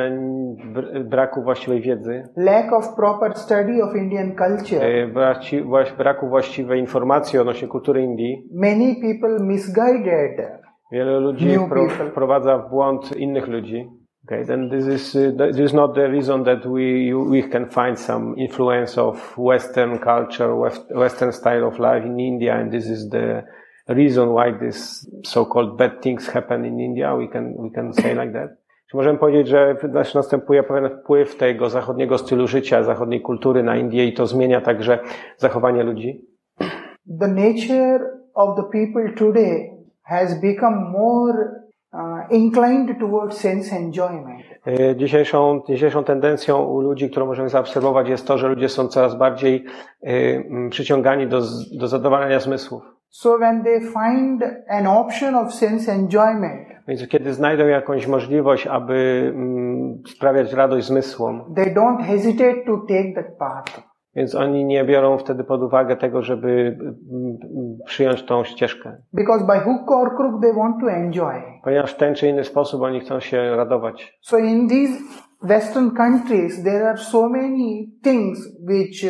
br- 0.74 1.04
braku 1.04 1.44
właściwej 1.44 1.82
wiedzy, 1.82 2.24
lack 2.38 2.74
of 2.74 2.96
proper 2.96 3.36
study 3.38 3.84
of 3.84 3.96
Indian 3.96 4.36
culture, 4.36 5.08
braci- 5.14 5.64
właś- 5.66 5.98
braku 5.98 6.28
właściwej 6.30 6.80
informacji 6.80 7.40
odnośnie 7.40 7.68
kultury 7.68 8.02
Indii, 8.04 8.50
many 8.54 8.96
people 8.96 9.46
misguided. 9.48 10.52
wielu 10.92 11.20
ludzi 11.20 11.48
people. 11.58 11.90
wprowadza 12.12 12.58
w 12.58 12.70
błąd 12.70 13.18
innych 13.18 13.48
ludzi. 13.48 13.90
Okay, 14.28 14.46
then 14.46 14.70
this 14.70 14.88
is 14.88 15.16
uh, 15.16 15.38
this 15.38 15.60
is 15.60 15.74
not 15.74 15.96
the 15.96 16.08
reason 16.08 16.44
that 16.44 16.66
we 16.66 17.14
we 17.32 17.42
can 17.50 17.66
find 17.70 18.00
some 18.00 18.36
influence 18.38 19.02
of 19.02 19.36
Western 19.38 20.00
culture, 20.00 20.56
West, 20.56 20.92
Western 20.96 21.32
style 21.32 21.64
of 21.68 21.80
life 21.80 22.06
in 22.08 22.20
India, 22.20 22.56
and 22.56 22.72
this 22.72 22.90
is 22.90 23.10
the 23.10 23.44
reason 23.88 24.30
why 24.36 24.60
this 24.60 25.10
so-called 25.26 25.78
bad 25.78 26.02
things 26.02 26.28
happen 26.30 26.66
in 26.66 26.80
India. 26.80 27.16
We 27.16 27.28
can 27.28 27.54
we 27.64 27.70
can 27.76 27.94
say 27.94 28.14
like 28.16 28.34
that. 28.34 28.52
Czy 28.92 28.98
możemy 28.98 29.20
powiedzieć, 29.20 29.48
że 29.48 29.76
znaczy 29.92 30.16
następuje 30.16 30.64
pewien 30.64 30.90
wpływ 30.90 31.36
tego 31.38 31.70
zachodniego 31.70 32.18
stylu 32.18 32.48
życia, 32.48 32.84
zachodniej 32.84 33.22
kultury 33.22 33.64
na 33.64 33.78
Indię 33.78 34.06
i 34.06 34.14
to 34.14 34.28
zmienia 34.28 34.62
także 34.62 35.00
zachowanie 35.38 35.84
ludzi? 35.84 36.26
The 37.20 37.28
nature 37.28 38.00
of 38.34 38.56
the 38.56 38.64
people 38.64 39.14
today 39.18 39.70
has 40.04 40.42
become 40.42 40.76
more 40.92 41.38
uh, 41.94 42.32
inclined 42.32 43.00
towards 43.00 43.38
sense 43.38 43.76
enjoyment. 43.76 44.42
E, 44.68 44.96
Dzisiejszą, 44.96 45.62
dzisiejszą 45.70 46.04
tendencją 46.04 46.64
u 46.64 46.82
ludzi, 46.82 47.10
którą 47.10 47.26
możemy 47.26 47.50
zaobserwować, 47.50 48.10
jest 48.10 48.28
to, 48.28 48.38
że 48.38 48.48
ludzie 48.48 48.70
są 48.70 48.88
coraz 48.88 49.18
bardziej 49.18 49.66
m, 50.04 50.70
przyciągani 50.70 51.28
do, 51.28 51.42
do 51.80 51.88
zadowalania 51.88 52.40
zmysłów. 52.40 52.95
So 53.22 53.38
when 53.40 53.64
they 53.64 53.80
find 53.80 54.44
an 54.68 54.88
option 54.88 55.36
of 55.36 55.54
sense 55.54 55.92
enjoyment, 55.92 56.68
Więc 56.88 57.08
kiedy 57.08 57.34
znajdą 57.34 57.68
jakąś 57.68 58.08
możliwość, 58.08 58.68
aby 58.68 59.32
mm, 59.36 60.04
sprawiać 60.08 60.54
radość 60.54 60.88
zmysłom, 60.88 61.54
they 61.56 61.74
don't 61.74 62.04
hesitate 62.04 62.56
to 62.66 62.78
take 62.78 63.14
that 63.16 63.38
path. 63.40 63.82
więc 64.16 64.36
oni 64.36 64.66
nie 64.66 64.86
biorą 64.86 65.18
wtedy 65.18 65.44
pod 65.44 65.62
uwagę 65.64 65.98
tego, 65.98 66.22
żeby 66.22 66.78
mm, 67.12 67.78
przyjąć 67.86 68.24
tą 68.24 68.44
ścieżkę. 68.44 68.98
Because 69.14 69.46
by 69.46 69.60
hook 69.60 69.92
or 69.92 70.16
crook 70.18 70.42
they 70.42 70.54
want 70.54 70.76
to 70.82 70.92
enjoy. 70.92 71.42
Ponieważ 71.64 71.94
w 71.94 71.98
ten 71.98 72.16
czy 72.16 72.28
inny 72.28 72.44
sposób 72.44 72.82
oni 72.82 73.00
chcą 73.00 73.20
się 73.20 73.56
radować. 73.56 74.18
So 74.22 74.38
in 74.38 74.70
these 74.70 74.94
Western 75.44 75.92
countries, 75.92 76.64
there 76.64 76.90
are 76.90 76.98
so 76.98 77.30
many 77.30 77.88
things 78.04 78.40
which 78.68 79.06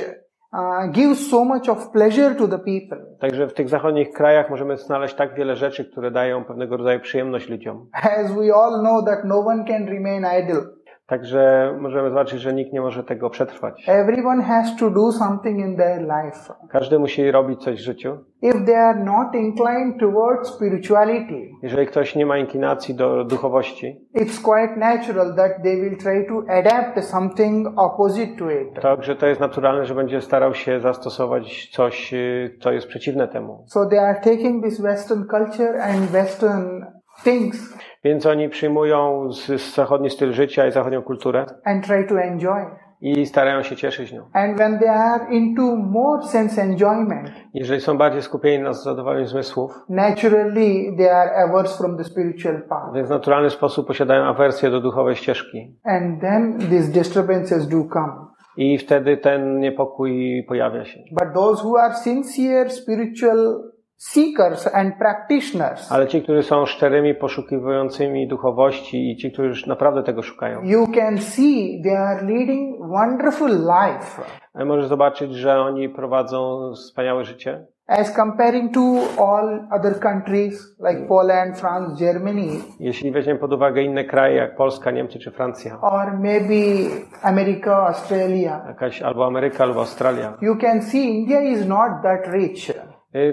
uh, 0.54 0.92
give 0.92 1.16
so 1.20 1.46
much 1.46 1.70
of 1.70 1.92
pleasure 1.92 2.36
to 2.36 2.48
the 2.48 2.60
people. 2.60 2.98
Także 3.26 3.48
w 3.48 3.54
tych 3.54 3.70
zachodnich 3.70 4.12
krajach 4.12 4.50
możemy 4.50 4.78
znaleźć 4.78 5.16
tak 5.16 5.34
wiele 5.34 5.56
rzeczy, 5.56 5.86
które 5.86 6.12
dają 6.12 6.44
pewnego 6.44 6.78
rodzaju 6.78 7.00
przyjemność 7.00 7.50
ludziom. 7.50 7.90
As 7.94 8.32
we 8.32 8.56
all 8.56 8.80
know 8.80 9.06
that 9.06 9.20
no 9.24 9.40
one 9.40 9.66
can 9.66 9.88
remain 9.88 10.26
idle. 10.42 10.75
Także 11.08 11.74
możemy 11.82 12.10
zobaczyć, 12.10 12.42
że 12.42 12.54
nikt 12.54 12.74
nie 12.74 12.82
może 12.82 13.04
tego 13.04 13.30
przetrwać. 13.30 13.84
Everyone 13.88 14.44
has 14.44 14.76
to 14.80 14.90
do 14.90 15.12
something 15.12 15.60
in 15.60 15.78
their 15.78 16.02
life. 16.02 16.54
Każdy 16.70 17.00
musi 17.00 17.32
robić 17.32 17.64
coś 17.64 17.76
w 17.76 17.84
życiu. 17.84 18.18
If 18.42 18.66
they 18.66 18.78
are 18.78 19.00
not 19.04 19.36
inclined 19.36 20.00
towards 20.00 20.50
spirituality, 20.50 21.50
Jeżeli 21.64 21.88
ktoś 21.88 22.16
nie 22.16 22.26
ma 22.26 22.38
inklinacji 22.38 22.96
do 22.96 23.24
duchowości, 23.24 24.08
it's 24.16 24.42
quite 24.44 24.76
natural 24.76 25.36
that 25.36 25.52
they 25.64 25.82
will 25.82 25.98
try 25.98 26.26
to 26.28 26.54
adapt 26.54 27.04
something 27.06 27.68
opposite 27.80 28.38
to 28.38 28.52
it. 28.52 28.82
Także 28.82 29.16
to 29.16 29.28
jest 29.28 29.42
naturalne, 29.42 29.86
że 29.86 29.96
będzie 29.96 30.22
starał 30.22 30.54
się 30.54 30.80
zastosować 30.80 31.70
coś, 31.74 32.14
y, 32.14 32.58
co 32.62 32.72
jest 32.72 32.88
przeciwne 32.88 33.28
temu. 33.28 33.64
So 33.68 33.86
they 33.86 34.00
are 34.00 34.16
taking 34.16 34.64
this 34.64 34.82
Western 34.82 35.24
culture 35.28 35.82
and 35.82 36.12
Western 36.12 36.86
things 37.24 37.78
Więc 38.06 38.26
oni 38.26 38.50
przyjmują 38.50 39.32
z, 39.32 39.62
z 39.62 39.76
zachodni 39.76 40.10
styl 40.10 40.34
życia 40.34 40.68
i 40.68 40.72
zachodnią 40.72 41.02
kulturę 41.02 41.46
and 41.66 41.86
try 41.86 42.08
to 42.08 42.22
enjoy. 42.22 42.66
i 43.02 43.26
starają 43.26 43.64
się 43.64 43.76
cieszyć 43.76 44.12
nią. 44.14 44.22
And 44.34 44.58
when 44.58 44.80
they 44.80 44.90
are 44.90 45.26
into 45.30 45.76
more 45.76 46.24
sense 46.24 46.62
enjoyment, 46.62 47.32
Jeżeli 47.54 47.82
są 47.82 47.98
bardziej 47.98 48.22
skupieni 48.22 48.64
na 48.64 48.74
zadowoleniu 48.74 49.26
zmysłów, 49.28 49.72
naturally 49.90 50.96
they 50.98 51.12
are 51.16 51.32
averse 51.36 51.78
from 51.78 51.98
the 51.98 52.04
spiritual 52.04 52.62
path. 52.70 52.94
więc 52.96 53.08
w 53.08 53.12
naturalny 53.12 53.50
sposób 53.50 53.88
posiadają 53.88 54.24
awersję 54.24 54.70
do 54.70 54.82
duchowej 54.82 55.16
ścieżki. 55.16 55.78
And 55.84 56.22
then 56.22 56.60
these 56.60 56.92
disturbances 56.92 57.68
do 57.68 57.78
come. 57.94 58.26
I 58.58 58.78
wtedy 58.78 59.18
ten 59.18 59.60
niepokój 59.60 60.44
pojawia 60.48 60.86
się. 60.86 61.00
But 61.12 61.34
those 61.34 61.64
who 61.64 61.78
are 61.80 61.94
sincere 62.04 62.70
spiritual 62.70 63.64
seekers 63.98 64.68
and 64.74 64.96
practitioners, 64.98 65.92
Ale 65.92 66.08
ci, 66.08 66.22
którzy 66.22 66.44
są 66.44 66.66
szczerymi 66.66 67.16
poszukiwającymi 67.16 68.28
duchowości 68.28 69.12
i 69.12 69.18
ci, 69.18 69.32
którzy 69.32 69.48
już 69.50 69.66
naprawdę 69.68 70.04
tego 70.04 70.22
szukają, 70.22 70.62
you 70.64 70.88
can 70.88 71.18
see 71.18 71.82
they 71.84 71.98
are 72.00 72.22
leading 72.26 72.80
wonderful 72.80 73.50
life. 73.50 74.22
Możesz 74.66 74.88
zobaczyć, 74.88 75.34
że 75.34 75.60
oni 75.62 75.90
prowadzą 75.90 76.72
wspaniałe 76.76 77.24
życie. 77.26 77.66
as 77.88 78.12
comparing 78.16 78.74
to 78.74 78.80
all 79.18 79.68
other 79.72 80.00
countries 80.00 80.76
like 80.80 81.08
Poland, 81.08 81.60
France, 81.60 81.96
Germany, 82.06 82.48
Jeśli 82.80 83.12
weźmiemy 83.12 83.40
pod 83.40 83.54
uwagę 83.54 83.82
inne 83.82 84.04
kraje, 84.04 84.36
jak 84.36 84.56
Polska, 84.56 84.92
Niemcy 84.92 85.20
czy 85.20 85.32
Francja, 85.32 85.82
or 85.82 86.14
maybe 86.20 86.90
America, 87.22 87.88
Australia. 87.88 88.62
jakaś 88.68 89.02
albo 89.02 89.26
Ameryka, 89.26 89.64
albo 89.64 89.80
Australia, 89.80 90.34
You 90.42 90.56
can 90.58 90.82
see 90.82 91.10
India 91.20 91.42
is 91.42 91.68
not 91.68 91.90
that 92.04 92.28
rich, 92.34 92.72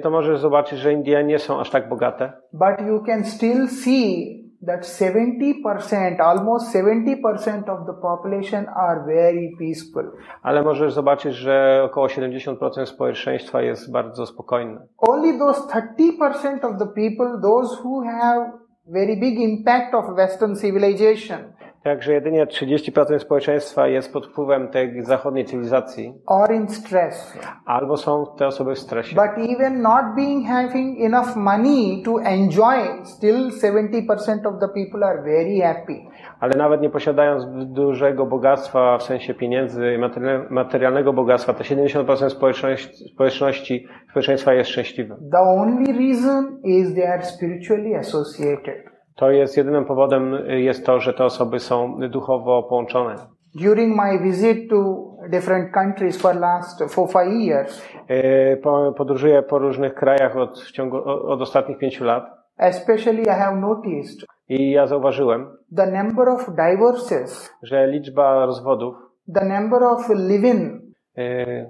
to 0.02 0.10
możesz 0.10 0.38
zobaczyć, 0.38 0.78
że 0.78 0.92
Indie 0.92 1.24
nie 1.24 1.38
są 1.38 1.60
aż 1.60 1.70
tak 1.70 1.88
bogate, 1.88 2.32
but 2.52 2.86
you 2.88 3.00
can 3.06 3.24
still 3.24 3.68
see 3.68 4.42
that 4.66 4.80
70%, 4.84 6.20
almost 6.20 6.74
70% 6.74 7.68
of 7.68 7.86
the 7.86 7.94
population 8.02 8.66
are 8.76 9.04
very 9.06 9.50
peaceful. 9.58 10.12
ale 10.42 10.62
możesz 10.62 10.92
zobaczyć, 10.92 11.34
że 11.34 11.82
około 11.84 12.06
70% 12.06 12.86
społeczeństwa 12.86 13.62
jest 13.62 13.92
bardzo 13.92 14.26
spokojne. 14.26 14.86
Only 14.98 15.38
those 15.38 15.60
30% 15.60 16.64
of 16.64 16.78
the 16.78 16.86
people, 16.86 17.40
those 17.42 17.82
who 17.84 18.02
have 18.02 18.52
very 18.86 19.16
big 19.16 19.40
impact 19.40 19.94
of 19.94 20.04
Western 20.16 20.56
civilization, 20.56 21.38
Także 21.84 22.12
jedynie 22.12 22.46
30% 22.46 23.18
społeczeństwa 23.18 23.88
jest 23.88 24.12
pod 24.12 24.26
wpływem 24.26 24.68
tej 24.68 25.02
zachodniej 25.02 25.44
cywilizacji, 25.44 26.14
are 26.26 26.54
in 26.54 26.68
stress. 26.68 27.38
albo 27.66 27.96
są 27.96 28.24
te 28.38 28.46
osoby 28.46 28.74
w 28.74 28.78
stresie. 28.78 29.16
But 29.16 29.50
even 29.50 29.82
not 29.82 30.02
being 30.16 30.46
having 30.46 31.00
enough 31.04 31.36
money 31.36 32.02
to 32.04 32.20
enjoy, 32.22 33.04
still 33.04 33.50
70% 33.50 34.46
of 34.46 34.60
the 34.60 34.68
people 34.68 35.06
are 35.06 35.22
very 35.22 35.60
happy. 35.60 35.96
Ale 36.40 36.52
nawet 36.56 36.80
nie 36.82 36.90
posiadając 36.90 37.44
dużego 37.72 38.26
bogactwa 38.26 38.98
w 38.98 39.02
sensie 39.02 39.34
pieniędzy, 39.34 39.80
material- 40.00 40.50
materialnego 40.50 41.12
bogactwa, 41.12 41.52
to 41.54 41.64
70% 41.64 42.30
społeczności, 42.30 43.08
społeczności, 43.14 43.86
społeczeństwa 44.10 44.54
jest 44.54 44.70
szczęśliwe. 44.70 45.16
The 45.32 45.38
only 45.40 45.92
reason 45.92 46.60
is 46.64 46.94
they 46.94 47.12
are 47.12 47.22
spiritually 47.24 47.96
associated. 47.96 48.92
To 49.16 49.30
jest 49.30 49.56
jedynym 49.56 49.84
powodem 49.84 50.34
y, 50.34 50.60
jest 50.60 50.86
to, 50.86 51.00
że 51.00 51.14
te 51.14 51.24
osoby 51.24 51.58
są 51.60 51.98
duchowo 52.10 52.62
połączone. 52.62 53.14
During 53.54 53.96
my 53.96 54.18
visit 54.18 54.70
to 54.70 54.76
different 55.30 55.72
countries 55.74 56.22
for 56.22 56.36
last 56.36 56.82
four, 56.94 57.08
five 57.08 57.32
years, 57.32 57.82
Y, 58.10 58.56
po- 58.62 58.92
Podróżuję 58.96 59.42
po 59.42 59.58
różnych 59.58 59.94
krajach 59.94 60.36
od, 60.36 60.70
ciągu, 60.72 60.96
od 61.06 61.40
ostatnich 61.42 61.78
pięciu 61.78 62.04
lat 62.04 62.24
especially 62.58 63.22
I 63.22 63.28
have 63.28 63.56
noticed 63.56 64.26
i 64.48 64.70
ja 64.70 64.86
zauważyłem, 64.86 65.46
the 65.76 65.86
number 66.02 66.28
of 66.28 66.50
divorces, 66.56 67.54
że 67.62 67.86
liczba 67.86 68.46
rozwodów, 68.46 68.94
the 69.34 69.44
number 69.60 69.82
of 69.82 70.08
live-in, 70.08 70.81
y, 71.16 71.22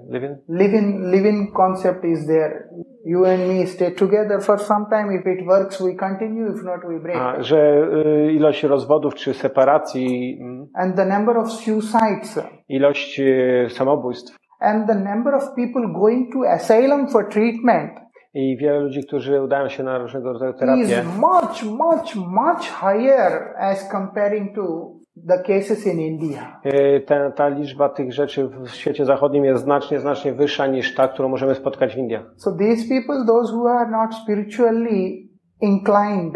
live-in? 0.09 0.37
live-in, 0.47 1.11
live-in 1.11 1.51
concept 1.51 2.05
is 2.05 2.27
there. 2.27 2.69
You 3.05 3.25
and 3.25 3.49
me 3.49 3.65
stay 3.65 3.91
together 3.91 4.41
for 4.41 4.57
some 4.59 4.85
time. 4.89 5.11
If 5.11 5.25
it 5.25 5.45
works, 5.45 5.81
we 5.81 5.95
continue. 5.95 6.45
If 6.55 6.63
not, 6.63 6.79
we 6.87 6.99
break. 6.99 7.17
A, 7.17 7.43
że 7.43 7.87
y, 8.27 8.33
ilość 8.33 8.63
rozwodów 8.63 9.15
czy 9.15 9.33
separacji, 9.33 10.37
mm, 10.41 10.67
And 10.73 10.95
the 10.95 11.05
number 11.05 11.37
of 11.37 11.51
suicides 11.51 12.39
ilość 12.69 13.19
y, 13.19 13.67
samobójstw 13.69 14.37
and 14.59 14.87
the 14.87 14.95
number 14.95 15.35
of 15.35 15.43
people 15.55 15.87
going 15.93 16.33
to 16.33 16.39
asylum 16.49 17.07
for 17.07 17.29
treatment 17.29 18.03
i 18.33 18.57
wiele 18.57 18.79
ludzi, 18.79 19.03
którzy 19.03 19.41
udają 19.41 19.69
się 19.69 19.83
na 19.83 19.97
różnego 19.97 20.33
rodzaju 20.33 20.51
is 20.53 20.59
terapię, 20.59 21.03
much, 21.19 21.63
much, 21.63 22.15
much 22.15 22.61
higher 22.61 23.53
as 23.57 23.89
comparing 23.91 24.55
to 24.55 24.93
the 25.27 25.37
cases 25.43 25.87
in 25.87 25.99
India. 25.99 26.59
y, 26.65 27.01
ta, 27.07 27.31
ta 27.31 27.47
liczba 27.47 27.89
tych 27.89 28.13
rzeczy 28.13 28.47
w 28.47 28.69
świecie 28.69 29.05
zachodnim 29.05 29.45
jest 29.45 29.63
znacznie, 29.63 29.99
znacznie 29.99 30.33
wyższa 30.33 30.67
niż 30.67 30.95
ta, 30.95 31.07
którą 31.07 31.29
możemy 31.29 31.55
spotkać 31.55 31.95
w 31.95 31.97
Indiach. 31.97 32.23
So 32.37 32.51
these 32.51 32.87
people, 32.89 33.25
those 33.27 33.53
who 33.53 33.69
are 33.69 33.91
not 33.91 34.15
spiritually 34.23 35.27
inclined, 35.61 36.33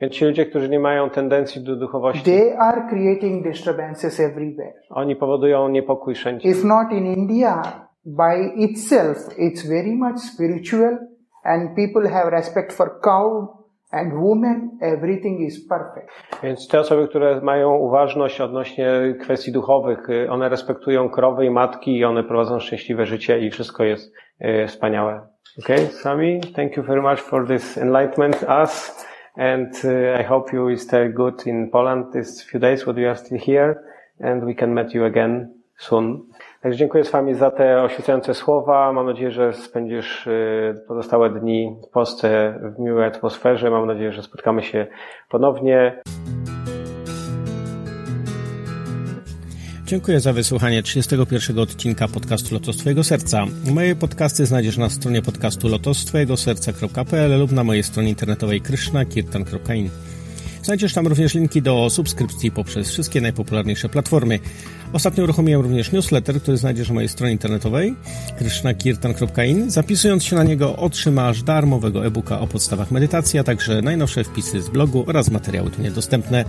Więc 0.00 0.14
ci 0.14 0.24
ludzie, 0.24 0.46
którzy 0.46 0.68
nie 0.68 0.80
mają 0.80 1.10
tendencji 1.10 1.64
do 1.64 1.76
duchowości, 1.76 2.24
they 2.24 2.58
are 2.58 2.88
creating 2.90 3.44
disturbances 3.44 4.20
everywhere. 4.20 4.72
oni 4.90 5.16
powodują 5.16 5.68
niepokój 5.68 6.14
wszędzie. 6.14 6.48
If 6.48 6.66
not 6.66 6.92
in 6.92 7.06
India, 7.06 7.62
by 8.04 8.52
itself, 8.56 9.16
it's 9.38 9.68
very 9.68 9.96
much 9.96 10.18
spiritual 10.18 10.98
and 11.44 11.70
people 11.76 12.08
have 12.10 12.30
respect 12.30 12.72
for 12.72 13.00
cow 13.00 13.48
and 13.90 14.12
women. 14.12 14.78
Everything 14.80 15.40
is 15.40 15.68
perfect. 15.68 16.10
Więc 16.42 16.68
te 16.68 16.80
osoby, 16.80 17.08
które 17.08 17.40
mają 17.40 17.76
uważność 17.76 18.40
odnośnie 18.40 19.14
kwestii 19.20 19.52
duchowych, 19.52 20.10
y, 20.10 20.30
one 20.30 20.48
respektują 20.48 21.10
krowy 21.10 21.44
i 21.46 21.50
matki 21.50 21.98
i 21.98 22.04
one 22.04 22.24
prowadzą 22.24 22.60
szczęśliwe 22.60 23.06
życie 23.06 23.38
i 23.38 23.50
wszystko 23.50 23.84
jest 23.84 24.12
y, 24.40 24.66
wspaniałe. 24.66 25.20
Okay, 25.64 25.86
Sami, 25.86 26.40
thank 26.40 26.76
you 26.76 26.82
very 26.82 27.02
much 27.02 27.20
for 27.20 27.46
this 27.46 27.78
enlightenment 27.78 28.44
us 28.62 29.04
and 29.36 29.84
uh, 29.84 30.20
I 30.20 30.24
hope 30.24 30.52
you 30.52 30.76
stay 30.76 31.08
good 31.08 31.46
in 31.46 31.70
Poland 31.70 32.12
these 32.12 32.42
few 32.42 32.60
days 32.60 32.86
when 32.86 32.96
you 32.96 33.08
are 33.08 33.16
still 33.16 33.38
here 33.38 33.74
and 34.20 34.44
we 34.44 34.54
can 34.54 34.74
meet 34.74 34.94
you 34.94 35.04
again 35.04 35.54
soon. 35.78 36.26
Także 36.62 36.78
dziękuję 36.78 37.04
z 37.04 37.10
Wami 37.10 37.34
za 37.34 37.50
te 37.50 37.82
oświecające 37.82 38.34
słowa. 38.34 38.92
Mam 38.92 39.06
nadzieję, 39.06 39.30
że 39.30 39.52
spędzisz 39.52 40.26
y, 40.26 40.74
pozostałe 40.88 41.30
dni 41.30 41.76
w 41.88 41.90
Polsce 41.90 42.58
w 42.76 42.80
miłej 42.80 43.06
atmosferze. 43.06 43.70
Mam 43.70 43.86
nadzieję, 43.86 44.12
że 44.12 44.22
spotkamy 44.22 44.62
się 44.62 44.86
ponownie. 45.30 46.02
Dziękuję 49.84 50.20
za 50.20 50.32
wysłuchanie 50.32 50.82
31 50.82 51.58
odcinka 51.58 52.08
podcastu 52.08 52.54
Lotos 52.54 52.76
Twojego 52.76 53.04
Serca. 53.04 53.44
Moje 53.74 53.96
podcasty 53.96 54.46
znajdziesz 54.46 54.78
na 54.78 54.90
stronie 54.90 55.22
podcastu 55.22 55.68
lotostwojegoserca.pl 55.68 57.40
lub 57.40 57.52
na 57.52 57.64
mojej 57.64 57.82
stronie 57.82 58.08
internetowej 58.08 58.60
krishnakirtan.in. 58.60 59.90
Znajdziesz 60.68 60.94
tam 60.94 61.06
również 61.06 61.34
linki 61.34 61.62
do 61.62 61.90
subskrypcji 61.90 62.50
poprzez 62.50 62.90
wszystkie 62.90 63.20
najpopularniejsze 63.20 63.88
platformy. 63.88 64.38
Ostatnio 64.92 65.24
uruchomiłem 65.24 65.60
również 65.60 65.92
newsletter, 65.92 66.42
który 66.42 66.56
znajdziesz 66.56 66.88
na 66.88 66.94
mojej 66.94 67.08
stronie 67.08 67.32
internetowej 67.32 67.94
krishnakirtan.in. 68.38 69.70
Zapisując 69.70 70.24
się 70.24 70.36
na 70.36 70.44
niego 70.44 70.76
otrzymasz 70.76 71.42
darmowego 71.42 72.06
e-booka 72.06 72.40
o 72.40 72.46
podstawach 72.46 72.90
medytacji, 72.90 73.38
a 73.38 73.44
także 73.44 73.82
najnowsze 73.82 74.24
wpisy 74.24 74.62
z 74.62 74.68
blogu 74.68 75.04
oraz 75.06 75.30
materiały 75.30 75.70
tu 75.70 75.82
niedostępne. 75.82 76.44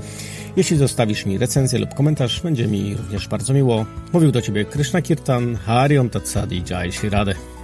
Jeśli 0.58 0.78
zostawisz 0.78 1.26
mi 1.26 1.38
recenzję 1.38 1.80
lub 1.80 1.94
komentarz, 1.94 2.42
będzie 2.42 2.68
mi 2.68 2.96
również 2.96 3.28
bardzo 3.28 3.54
miło. 3.54 3.86
Mówił 4.14 4.32
do 4.32 4.42
Ciebie 4.42 4.66
Krishna 4.66 5.02
Kirtan, 5.02 5.56
Harion 5.56 6.10
Tatsadi, 6.10 6.64
Jai 6.70 6.92
Shri 6.92 7.10
Radhe. 7.10 7.59